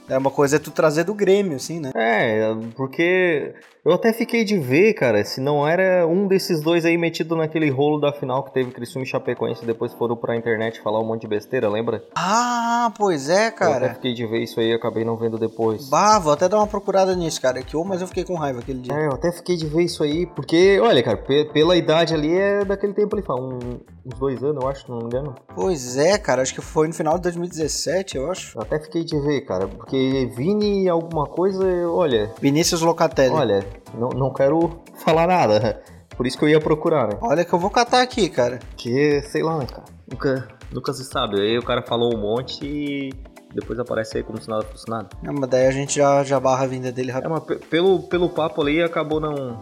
É 0.09 0.19
uma 0.19 0.31
coisa 0.31 0.57
é 0.57 0.59
tu 0.59 0.73
trazer 0.73 1.05
do 1.05 1.15
Grêmio, 1.15 1.55
assim, 1.57 1.79
né? 1.79 1.93
É, 1.95 2.53
porque 2.75 3.55
eu 3.85 3.93
até 3.93 4.13
fiquei 4.13 4.45
de 4.45 4.59
ver, 4.59 4.93
cara, 4.95 5.25
se 5.25 5.41
não 5.41 5.67
era 5.67 6.07
um 6.07 6.27
desses 6.27 6.61
dois 6.61 6.85
aí 6.85 6.99
metido 6.99 7.35
naquele 7.35 7.71
rolo 7.71 7.99
da 7.99 8.13
final 8.13 8.43
que 8.43 8.53
teve 8.53 8.71
Criciúma 8.71 9.05
e 9.05 9.09
Chapecoense 9.09 9.63
e 9.63 9.67
depois 9.67 9.93
foram 9.95 10.17
pra 10.17 10.37
internet 10.37 10.81
falar 10.81 11.01
um 11.01 11.07
monte 11.07 11.23
de 11.23 11.29
besteira, 11.29 11.69
lembra? 11.69 12.05
Ah, 12.15 12.93
pois 12.99 13.31
é, 13.31 13.51
cara. 13.51 13.71
Eu 13.71 13.77
até 13.77 13.95
fiquei 13.95 14.13
de 14.13 14.27
ver 14.27 14.43
isso 14.43 14.61
aí 14.61 14.71
e 14.71 14.75
acabei 14.75 15.05
não 15.05 15.17
vendo 15.17 15.39
depois. 15.39 15.89
Bah, 15.89 16.19
vou 16.19 16.33
até 16.33 16.49
dar 16.49 16.59
uma 16.59 16.67
procurada 16.67 17.17
nisso, 17.17 17.41
cara, 17.41 17.63
que 17.63 17.77
ou 17.77 17.85
mas 17.85 18.01
eu 18.03 18.07
fiquei 18.07 18.25
com 18.25 18.35
raiva 18.35 18.61
aquele 18.61 18.81
dia. 18.81 18.95
É, 18.95 19.07
eu 19.07 19.13
até 19.13 19.33
fiquei 19.33 19.57
de 19.57 19.67
ver 19.67 19.85
isso 19.85 20.03
aí, 20.03 20.27
porque, 20.27 20.79
olha, 20.81 21.03
cara, 21.03 21.17
pela 21.53 21.75
idade 21.77 22.13
ali 22.13 22.37
é 22.37 22.65
daquele 22.65 22.93
tempo 22.93 23.17
ali, 23.17 23.25
um, 23.31 23.81
uns 24.05 24.19
dois 24.19 24.43
anos, 24.43 24.63
eu 24.63 24.69
acho, 24.69 24.85
se 24.85 24.91
não 24.91 24.99
me 24.99 25.05
engano. 25.05 25.35
Pois 25.55 25.97
é, 25.97 26.19
cara, 26.19 26.43
acho 26.43 26.55
que 26.55 26.61
foi 26.61 26.87
no 26.87 26.93
final 26.93 27.15
de 27.15 27.23
2017, 27.23 28.17
eu 28.17 28.31
acho. 28.31 28.59
Eu 28.59 28.63
até 28.63 28.79
fiquei 28.79 29.05
de 29.05 29.19
ver, 29.21 29.41
cara, 29.43 29.67
porque 29.67 30.31
Vini 30.37 30.89
alguma 30.89 31.27
coisa, 31.27 31.65
olha... 31.89 32.31
Vinícius 32.41 32.83
Locatelli. 32.83 33.35
Olha, 33.35 33.70
não, 33.95 34.11
não 34.11 34.33
quero 34.33 34.81
falar 35.05 35.27
nada. 35.27 35.83
Por 36.17 36.27
isso 36.27 36.39
que 36.39 36.45
eu 36.45 36.49
ia 36.49 36.61
procurar, 36.61 37.09
né? 37.09 37.19
Olha 37.23 37.45
que 37.45 37.53
eu 37.53 37.59
vou 37.59 37.71
catar 37.71 38.03
aqui, 38.03 38.29
cara. 38.29 38.59
Que, 38.77 39.23
sei 39.23 39.43
lá, 39.43 39.59
né, 39.59 39.67
cara? 39.67 39.85
Nunca, 40.11 40.49
nunca 40.71 40.93
se 40.93 41.05
sabe. 41.05 41.41
Aí 41.41 41.59
o 41.59 41.63
cara 41.63 41.83
falou 41.83 42.15
um 42.15 42.21
monte 42.21 42.65
e 42.67 43.11
depois 43.55 43.79
aparece 43.79 44.19
aí 44.19 44.23
como 44.23 44.41
se 44.41 44.49
nada 44.49 44.63
fosse 44.65 44.89
nada. 44.89 45.09
É, 45.25 45.31
mas 45.31 45.49
daí 45.49 45.67
a 45.67 45.71
gente 45.71 45.97
já, 45.97 46.23
já 46.23 46.39
barra 46.39 46.65
a 46.65 46.67
vinda 46.67 46.93
dele 46.93 47.11
rápido. 47.11 47.35
É, 47.35 47.41
mas 47.49 47.59
pelo, 47.69 48.03
pelo 48.03 48.29
papo 48.29 48.63
ali 48.63 48.83
acabou 48.83 49.19
não. 49.19 49.59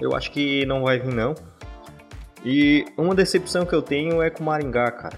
Eu 0.00 0.14
acho 0.14 0.30
que 0.32 0.66
não 0.66 0.82
vai 0.82 0.98
vir, 0.98 1.14
não. 1.14 1.34
E 2.44 2.86
uma 2.96 3.14
decepção 3.14 3.66
que 3.66 3.74
eu 3.74 3.82
tenho 3.82 4.22
é 4.22 4.30
com 4.30 4.42
o 4.42 4.46
Maringá, 4.46 4.90
cara. 4.90 5.16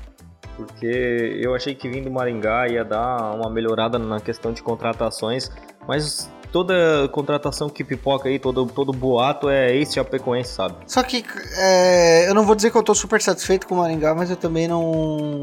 Porque 0.57 1.39
eu 1.41 1.55
achei 1.55 1.75
que 1.75 1.89
vindo 1.89 2.05
do 2.05 2.11
Maringá 2.11 2.69
ia 2.69 2.85
dar 2.85 3.35
uma 3.35 3.49
melhorada 3.49 3.99
na 3.99 4.21
questão 4.21 4.53
de 4.53 4.63
contratações, 4.63 5.51
mas 5.87 6.31
toda 6.53 7.09
contratação 7.09 7.69
que 7.69 7.83
pipoca 7.83 8.29
aí, 8.29 8.39
todo, 8.39 8.67
todo 8.67 8.93
boato 8.93 9.49
é 9.49 9.75
esse 9.75 9.95
Chapecoense, 9.95 10.53
sabe? 10.53 10.77
Só 10.87 11.03
que 11.03 11.25
é, 11.57 12.29
eu 12.29 12.35
não 12.35 12.45
vou 12.45 12.55
dizer 12.55 12.71
que 12.71 12.77
eu 12.77 12.83
tô 12.83 12.95
super 12.95 13.21
satisfeito 13.21 13.67
com 13.67 13.75
o 13.75 13.79
Maringá, 13.79 14.15
mas 14.15 14.31
eu 14.31 14.37
também 14.37 14.69
não. 14.69 15.41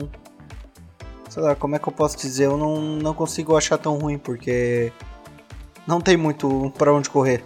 Sei 1.28 1.42
lá, 1.42 1.56
como 1.56 1.76
é 1.76 1.80
que 1.80 1.88
eu 1.88 1.94
posso 1.94 2.18
dizer? 2.18 2.46
Eu 2.46 2.58
não, 2.58 2.80
não 2.80 3.14
consigo 3.14 3.58
achar 3.58 3.78
tão 3.78 3.98
ruim, 3.98 4.18
porque 4.18 4.94
não 5.86 6.00
tem 6.00 6.16
muito 6.16 6.72
para 6.78 6.94
onde 6.94 7.10
correr. 7.10 7.44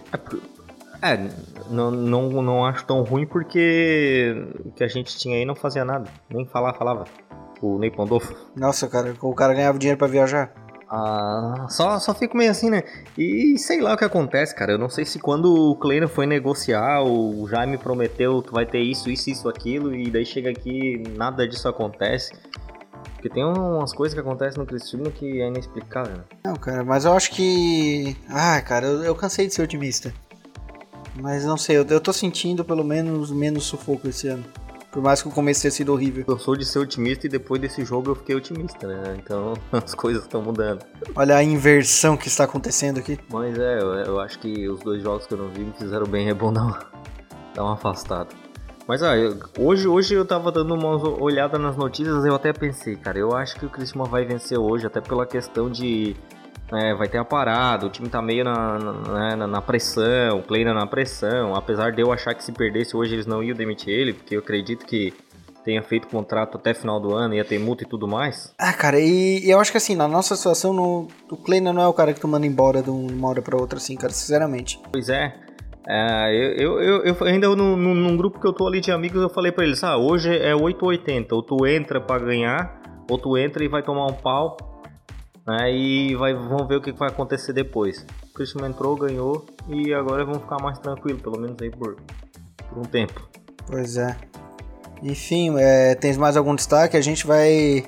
É, 1.02 1.14
é, 1.14 1.28
não, 1.70 1.90
não, 1.90 2.42
não 2.42 2.64
acho 2.64 2.84
tão 2.84 3.02
ruim 3.02 3.26
porque 3.26 4.34
o 4.64 4.70
que 4.70 4.84
a 4.84 4.88
gente 4.88 5.16
tinha 5.18 5.36
aí 5.36 5.44
não 5.44 5.54
fazia 5.54 5.84
nada. 5.84 6.10
Nem 6.30 6.46
falar, 6.46 6.74
falava. 6.74 7.04
O 7.60 7.78
Ney 7.78 7.90
Pandolfo. 7.90 8.34
Nossa, 8.54 8.88
cara, 8.88 9.14
o 9.20 9.34
cara 9.34 9.54
ganhava 9.54 9.78
dinheiro 9.78 9.98
para 9.98 10.06
viajar. 10.06 10.52
Ah, 10.96 11.66
só, 11.68 11.98
só 11.98 12.14
fico 12.14 12.36
meio 12.36 12.52
assim, 12.52 12.70
né? 12.70 12.84
E 13.18 13.58
sei 13.58 13.80
lá 13.80 13.94
o 13.94 13.96
que 13.96 14.04
acontece, 14.04 14.54
cara. 14.54 14.70
Eu 14.70 14.78
não 14.78 14.88
sei 14.88 15.04
se 15.04 15.18
quando 15.18 15.52
o 15.52 15.74
Kleiner 15.74 16.08
foi 16.08 16.24
negociar, 16.24 17.02
o 17.02 17.48
Jaime 17.48 17.76
prometeu 17.76 18.40
tu 18.40 18.52
vai 18.52 18.64
ter 18.64 18.78
isso, 18.78 19.10
isso, 19.10 19.28
isso, 19.28 19.48
aquilo, 19.48 19.92
e 19.92 20.08
daí 20.08 20.24
chega 20.24 20.50
aqui 20.50 21.02
nada 21.16 21.48
disso 21.48 21.68
acontece. 21.68 22.32
Porque 23.14 23.28
tem 23.28 23.44
umas 23.44 23.92
coisas 23.92 24.14
que 24.14 24.20
acontecem 24.20 24.60
no 24.60 24.66
Criciúma 24.66 25.10
que 25.10 25.42
é 25.42 25.48
inexplicável. 25.48 26.18
Né? 26.18 26.24
Não, 26.44 26.54
cara, 26.54 26.84
mas 26.84 27.04
eu 27.04 27.12
acho 27.12 27.32
que. 27.32 28.16
Ah, 28.28 28.60
cara, 28.60 28.86
eu, 28.86 29.02
eu 29.02 29.14
cansei 29.16 29.48
de 29.48 29.54
ser 29.54 29.62
otimista. 29.62 30.14
Mas 31.20 31.44
não 31.44 31.56
sei, 31.56 31.76
eu, 31.78 31.84
eu 31.86 32.00
tô 32.00 32.12
sentindo 32.12 32.64
pelo 32.64 32.84
menos 32.84 33.32
menos 33.32 33.64
sufoco 33.64 34.08
esse 34.08 34.28
ano. 34.28 34.44
Por 34.94 35.02
mais 35.02 35.20
que 35.20 35.26
o 35.26 35.30
começo 35.32 35.60
tenha 35.60 35.72
sido 35.72 35.92
horrível. 35.92 36.24
Eu 36.28 36.38
sou 36.38 36.54
de 36.54 36.64
ser 36.64 36.78
otimista 36.78 37.26
e 37.26 37.28
depois 37.28 37.60
desse 37.60 37.84
jogo 37.84 38.12
eu 38.12 38.14
fiquei 38.14 38.36
otimista, 38.36 38.86
né? 38.86 39.16
Então 39.18 39.54
as 39.72 39.92
coisas 39.92 40.22
estão 40.22 40.40
mudando. 40.40 40.86
Olha 41.16 41.34
a 41.34 41.42
inversão 41.42 42.16
que 42.16 42.28
está 42.28 42.44
acontecendo 42.44 43.00
aqui. 43.00 43.18
Mas 43.28 43.58
é, 43.58 43.80
eu, 43.80 43.92
eu, 43.94 44.20
acho 44.20 44.38
que 44.38 44.68
os 44.68 44.78
dois 44.84 45.02
jogos 45.02 45.26
que 45.26 45.34
eu 45.34 45.38
não 45.38 45.48
vi 45.48 45.62
me 45.62 45.72
fizeram 45.72 46.06
bem, 46.06 46.28
é 46.28 46.34
bom 46.34 46.52
dar 46.52 46.62
uma, 46.62 46.78
dar 47.56 47.64
uma 47.64 47.74
afastada. 47.74 48.28
Mas 48.86 49.02
ah, 49.02 49.16
eu, 49.16 49.36
hoje, 49.58 49.88
hoje 49.88 50.14
eu 50.14 50.24
tava 50.24 50.52
dando 50.52 50.72
uma 50.74 50.96
olhada 51.20 51.58
nas 51.58 51.76
notícias 51.76 52.24
e 52.24 52.28
eu 52.28 52.34
até 52.36 52.52
pensei, 52.52 52.94
cara, 52.94 53.18
eu 53.18 53.34
acho 53.34 53.56
que 53.56 53.66
o 53.66 53.70
Criciúma 53.70 54.04
vai 54.04 54.24
vencer 54.24 54.58
hoje, 54.58 54.86
até 54.86 55.00
pela 55.00 55.26
questão 55.26 55.68
de 55.68 56.14
é, 56.72 56.94
vai 56.94 57.08
ter 57.08 57.18
a 57.18 57.24
parada, 57.24 57.86
o 57.86 57.90
time 57.90 58.08
tá 58.08 58.22
meio 58.22 58.44
na, 58.44 58.78
na, 58.78 59.36
né, 59.36 59.46
na 59.46 59.62
pressão, 59.62 60.38
o 60.38 60.42
Kleina 60.42 60.72
na 60.72 60.86
pressão, 60.86 61.54
apesar 61.54 61.92
de 61.92 62.00
eu 62.00 62.12
achar 62.12 62.34
que 62.34 62.42
se 62.42 62.52
perdesse 62.52 62.96
hoje 62.96 63.14
eles 63.14 63.26
não 63.26 63.42
iam 63.42 63.56
demitir 63.56 63.90
ele, 63.90 64.12
porque 64.12 64.36
eu 64.36 64.40
acredito 64.40 64.86
que 64.86 65.12
tenha 65.64 65.82
feito 65.82 66.06
contrato 66.08 66.58
até 66.58 66.74
final 66.74 67.00
do 67.00 67.14
ano, 67.14 67.34
ia 67.34 67.44
ter 67.44 67.58
multa 67.58 67.84
e 67.84 67.86
tudo 67.86 68.06
mais. 68.06 68.52
Ah, 68.58 68.72
cara, 68.72 69.00
e, 69.00 69.44
e 69.44 69.50
eu 69.50 69.58
acho 69.58 69.70
que 69.70 69.78
assim, 69.78 69.96
na 69.96 70.06
nossa 70.06 70.36
situação, 70.36 70.72
no, 70.72 71.08
o 71.30 71.36
Kleina 71.36 71.72
não 71.72 71.82
é 71.82 71.86
o 71.86 71.92
cara 71.92 72.12
que 72.12 72.20
tu 72.20 72.28
manda 72.28 72.46
embora 72.46 72.82
de 72.82 72.90
uma 72.90 73.28
hora 73.28 73.40
pra 73.40 73.56
outra, 73.56 73.78
assim, 73.78 73.96
cara, 73.96 74.12
sinceramente. 74.12 74.78
Pois 74.92 75.08
é. 75.08 75.34
é 75.88 76.34
eu, 76.58 76.80
eu, 76.80 77.04
eu, 77.04 77.16
ainda 77.24 77.48
no, 77.48 77.76
no, 77.76 77.94
num 77.94 78.16
grupo 78.16 78.38
que 78.38 78.46
eu 78.46 78.52
tô 78.52 78.66
ali 78.66 78.80
de 78.80 78.92
amigos, 78.92 79.22
eu 79.22 79.30
falei 79.30 79.50
para 79.50 79.64
eles, 79.64 79.82
ah, 79.82 79.96
hoje 79.96 80.36
é 80.36 80.54
880, 80.54 81.34
ou 81.34 81.42
tu 81.42 81.66
entra 81.66 81.98
para 81.98 82.22
ganhar, 82.22 82.82
ou 83.10 83.16
tu 83.16 83.38
entra 83.38 83.64
e 83.64 83.68
vai 83.68 83.82
tomar 83.82 84.06
um 84.06 84.12
pau, 84.12 84.73
né? 85.46 85.72
E 85.72 86.14
vai, 86.14 86.34
vamos 86.34 86.66
ver 86.66 86.76
o 86.76 86.80
que 86.80 86.92
vai 86.92 87.08
acontecer 87.08 87.52
depois. 87.52 88.04
O 88.30 88.34
Christian 88.34 88.66
entrou, 88.66 88.96
ganhou 88.96 89.46
e 89.68 89.92
agora 89.92 90.24
vamos 90.24 90.42
ficar 90.42 90.60
mais 90.62 90.78
tranquilo, 90.78 91.20
pelo 91.20 91.38
menos 91.38 91.60
aí 91.60 91.70
por, 91.70 91.96
por 92.68 92.78
um 92.78 92.84
tempo. 92.84 93.28
Pois 93.66 93.96
é. 93.96 94.16
Enfim, 95.02 95.54
é, 95.58 95.94
tens 95.94 96.16
mais 96.16 96.36
algum 96.36 96.54
destaque? 96.54 96.96
A 96.96 97.00
gente 97.00 97.26
vai 97.26 97.84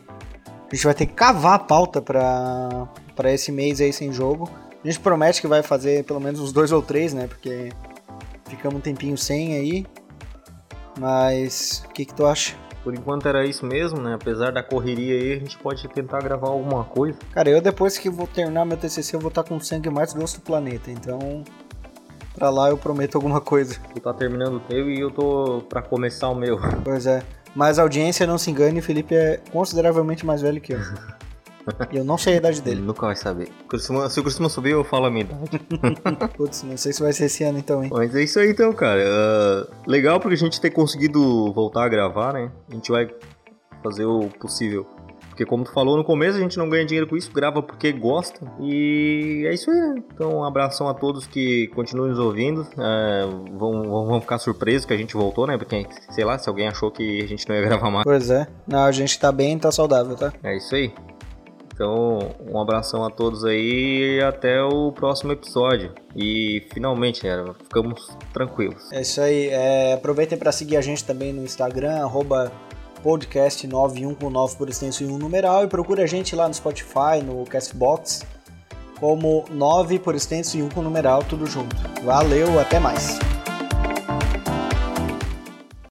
a 0.70 0.74
gente 0.74 0.84
vai 0.84 0.94
ter 0.94 1.06
que 1.06 1.14
cavar 1.14 1.54
a 1.54 1.58
pauta 1.58 2.02
para 2.02 2.88
para 3.14 3.32
esse 3.32 3.50
mês 3.50 3.80
aí 3.80 3.92
sem 3.92 4.12
jogo. 4.12 4.48
A 4.84 4.86
gente 4.86 5.00
promete 5.00 5.40
que 5.40 5.48
vai 5.48 5.62
fazer 5.62 6.04
pelo 6.04 6.20
menos 6.20 6.38
uns 6.38 6.52
dois 6.52 6.70
ou 6.70 6.82
três, 6.82 7.14
né? 7.14 7.26
Porque 7.26 7.70
ficamos 8.48 8.78
um 8.78 8.80
tempinho 8.80 9.16
sem 9.16 9.54
aí. 9.54 9.86
Mas 10.98 11.82
o 11.86 11.92
que, 11.92 12.04
que 12.04 12.14
tu 12.14 12.26
acha? 12.26 12.54
Por 12.86 12.94
enquanto 12.94 13.26
era 13.26 13.44
isso 13.44 13.66
mesmo, 13.66 14.00
né? 14.00 14.14
Apesar 14.14 14.52
da 14.52 14.62
correria 14.62 15.12
aí, 15.20 15.32
a 15.32 15.38
gente 15.40 15.58
pode 15.58 15.88
tentar 15.88 16.22
gravar 16.22 16.46
alguma 16.46 16.84
coisa. 16.84 17.18
Cara, 17.32 17.50
eu 17.50 17.60
depois 17.60 17.98
que 17.98 18.08
vou 18.08 18.28
terminar 18.28 18.64
meu 18.64 18.76
TCC, 18.76 19.16
eu 19.16 19.18
vou 19.18 19.28
estar 19.28 19.42
com 19.42 19.56
o 19.56 19.60
sangue 19.60 19.90
mais 19.90 20.14
doce 20.14 20.36
do 20.36 20.42
planeta, 20.42 20.88
então 20.88 21.42
Pra 22.32 22.48
lá 22.48 22.68
eu 22.68 22.78
prometo 22.78 23.16
alguma 23.16 23.40
coisa. 23.40 23.80
Tu 23.92 24.00
tá 24.00 24.14
terminando 24.14 24.58
o 24.58 24.60
teu 24.60 24.88
e 24.88 25.00
eu 25.00 25.10
tô 25.10 25.64
pra 25.68 25.82
começar 25.82 26.28
o 26.28 26.34
meu. 26.36 26.60
Pois 26.84 27.08
é. 27.08 27.24
Mas 27.56 27.80
a 27.80 27.82
audiência, 27.82 28.24
não 28.24 28.38
se 28.38 28.52
engane, 28.52 28.80
Felipe 28.80 29.16
é 29.16 29.40
consideravelmente 29.50 30.24
mais 30.24 30.42
velho 30.42 30.60
que 30.60 30.74
eu. 30.74 30.78
E 31.92 31.96
eu 31.96 32.04
não 32.04 32.16
sei 32.16 32.34
a 32.34 32.36
idade 32.36 32.58
Ele 32.58 32.64
dele. 32.64 32.80
nunca 32.86 33.06
vai 33.06 33.16
saber. 33.16 33.48
Se 33.78 34.20
o 34.20 34.22
costume 34.22 34.48
subir, 34.48 34.70
eu 34.70 34.84
falo 34.84 35.06
a 35.06 35.10
minha 35.10 35.24
idade. 35.24 35.58
Putz, 36.36 36.62
não 36.62 36.76
sei 36.76 36.92
se 36.92 37.02
vai 37.02 37.12
ser 37.12 37.24
esse 37.26 37.44
ano 37.44 37.58
então, 37.58 37.82
hein? 37.82 37.90
Mas 37.92 38.14
é 38.14 38.22
isso 38.22 38.38
aí 38.38 38.50
então, 38.50 38.72
cara. 38.72 39.02
Ah, 39.04 39.66
legal 39.86 40.20
porque 40.20 40.34
a 40.34 40.38
gente 40.38 40.60
ter 40.60 40.70
conseguido 40.70 41.52
voltar 41.52 41.84
a 41.84 41.88
gravar, 41.88 42.32
né? 42.32 42.50
A 42.70 42.74
gente 42.74 42.90
vai 42.90 43.08
fazer 43.82 44.04
o 44.04 44.28
possível. 44.40 44.86
Porque 45.28 45.44
como 45.44 45.64
tu 45.64 45.72
falou 45.72 45.98
no 45.98 46.04
começo, 46.04 46.38
a 46.38 46.40
gente 46.40 46.56
não 46.56 46.66
ganha 46.66 46.86
dinheiro 46.86 47.06
com 47.06 47.14
isso, 47.14 47.30
grava 47.30 47.62
porque 47.62 47.92
gosta. 47.92 48.40
E 48.58 49.44
é 49.46 49.52
isso 49.52 49.70
aí, 49.70 49.76
né? 49.76 50.02
Então 50.14 50.38
um 50.38 50.44
abração 50.44 50.88
a 50.88 50.94
todos 50.94 51.26
que 51.26 51.66
continuam 51.74 52.08
nos 52.08 52.18
ouvindo. 52.18 52.66
Ah, 52.78 53.28
vão, 53.52 53.82
vão, 53.82 54.06
vão 54.06 54.20
ficar 54.20 54.38
surpresos 54.38 54.86
que 54.86 54.94
a 54.94 54.96
gente 54.96 55.14
voltou, 55.14 55.46
né? 55.46 55.58
Porque, 55.58 55.86
sei 56.10 56.24
lá, 56.24 56.38
se 56.38 56.48
alguém 56.48 56.68
achou 56.68 56.90
que 56.90 57.22
a 57.22 57.26
gente 57.26 57.46
não 57.46 57.54
ia 57.54 57.60
gravar 57.60 57.90
mais. 57.90 58.04
Pois 58.04 58.30
é. 58.30 58.46
Não, 58.66 58.84
a 58.84 58.92
gente 58.92 59.18
tá 59.18 59.30
bem, 59.30 59.58
tá 59.58 59.70
saudável, 59.70 60.16
tá? 60.16 60.32
É 60.42 60.56
isso 60.56 60.74
aí. 60.74 60.90
Então, 61.76 62.34
um 62.50 62.58
abração 62.58 63.04
a 63.04 63.10
todos 63.10 63.44
aí 63.44 64.16
e 64.16 64.22
até 64.22 64.62
o 64.62 64.90
próximo 64.92 65.32
episódio. 65.32 65.92
E 66.16 66.64
finalmente, 66.72 67.20
cara, 67.20 67.52
ficamos 67.52 68.16
tranquilos. 68.32 68.90
É 68.90 69.02
isso 69.02 69.20
aí. 69.20 69.48
É, 69.48 69.92
aproveitem 69.92 70.38
para 70.38 70.50
seguir 70.50 70.78
a 70.78 70.80
gente 70.80 71.04
também 71.04 71.34
no 71.34 71.44
Instagram, 71.44 71.98
arroba 71.98 72.50
podcast91 73.04 74.16
com 74.16 74.30
9 74.30 74.56
por 74.56 74.70
extenso 74.70 75.04
e 75.04 75.06
1 75.06 75.18
numeral. 75.18 75.64
E 75.64 75.66
procure 75.66 76.02
a 76.02 76.06
gente 76.06 76.34
lá 76.34 76.48
no 76.48 76.54
Spotify, 76.54 77.22
no 77.22 77.44
Castbox, 77.44 78.24
como 78.98 79.44
9 79.50 79.98
por 79.98 80.14
extenso 80.14 80.56
e 80.56 80.62
1 80.62 80.70
com 80.70 80.80
numeral, 80.80 81.22
tudo 81.24 81.44
junto. 81.46 81.76
Valeu, 82.02 82.58
até 82.58 82.80
mais. 82.80 83.18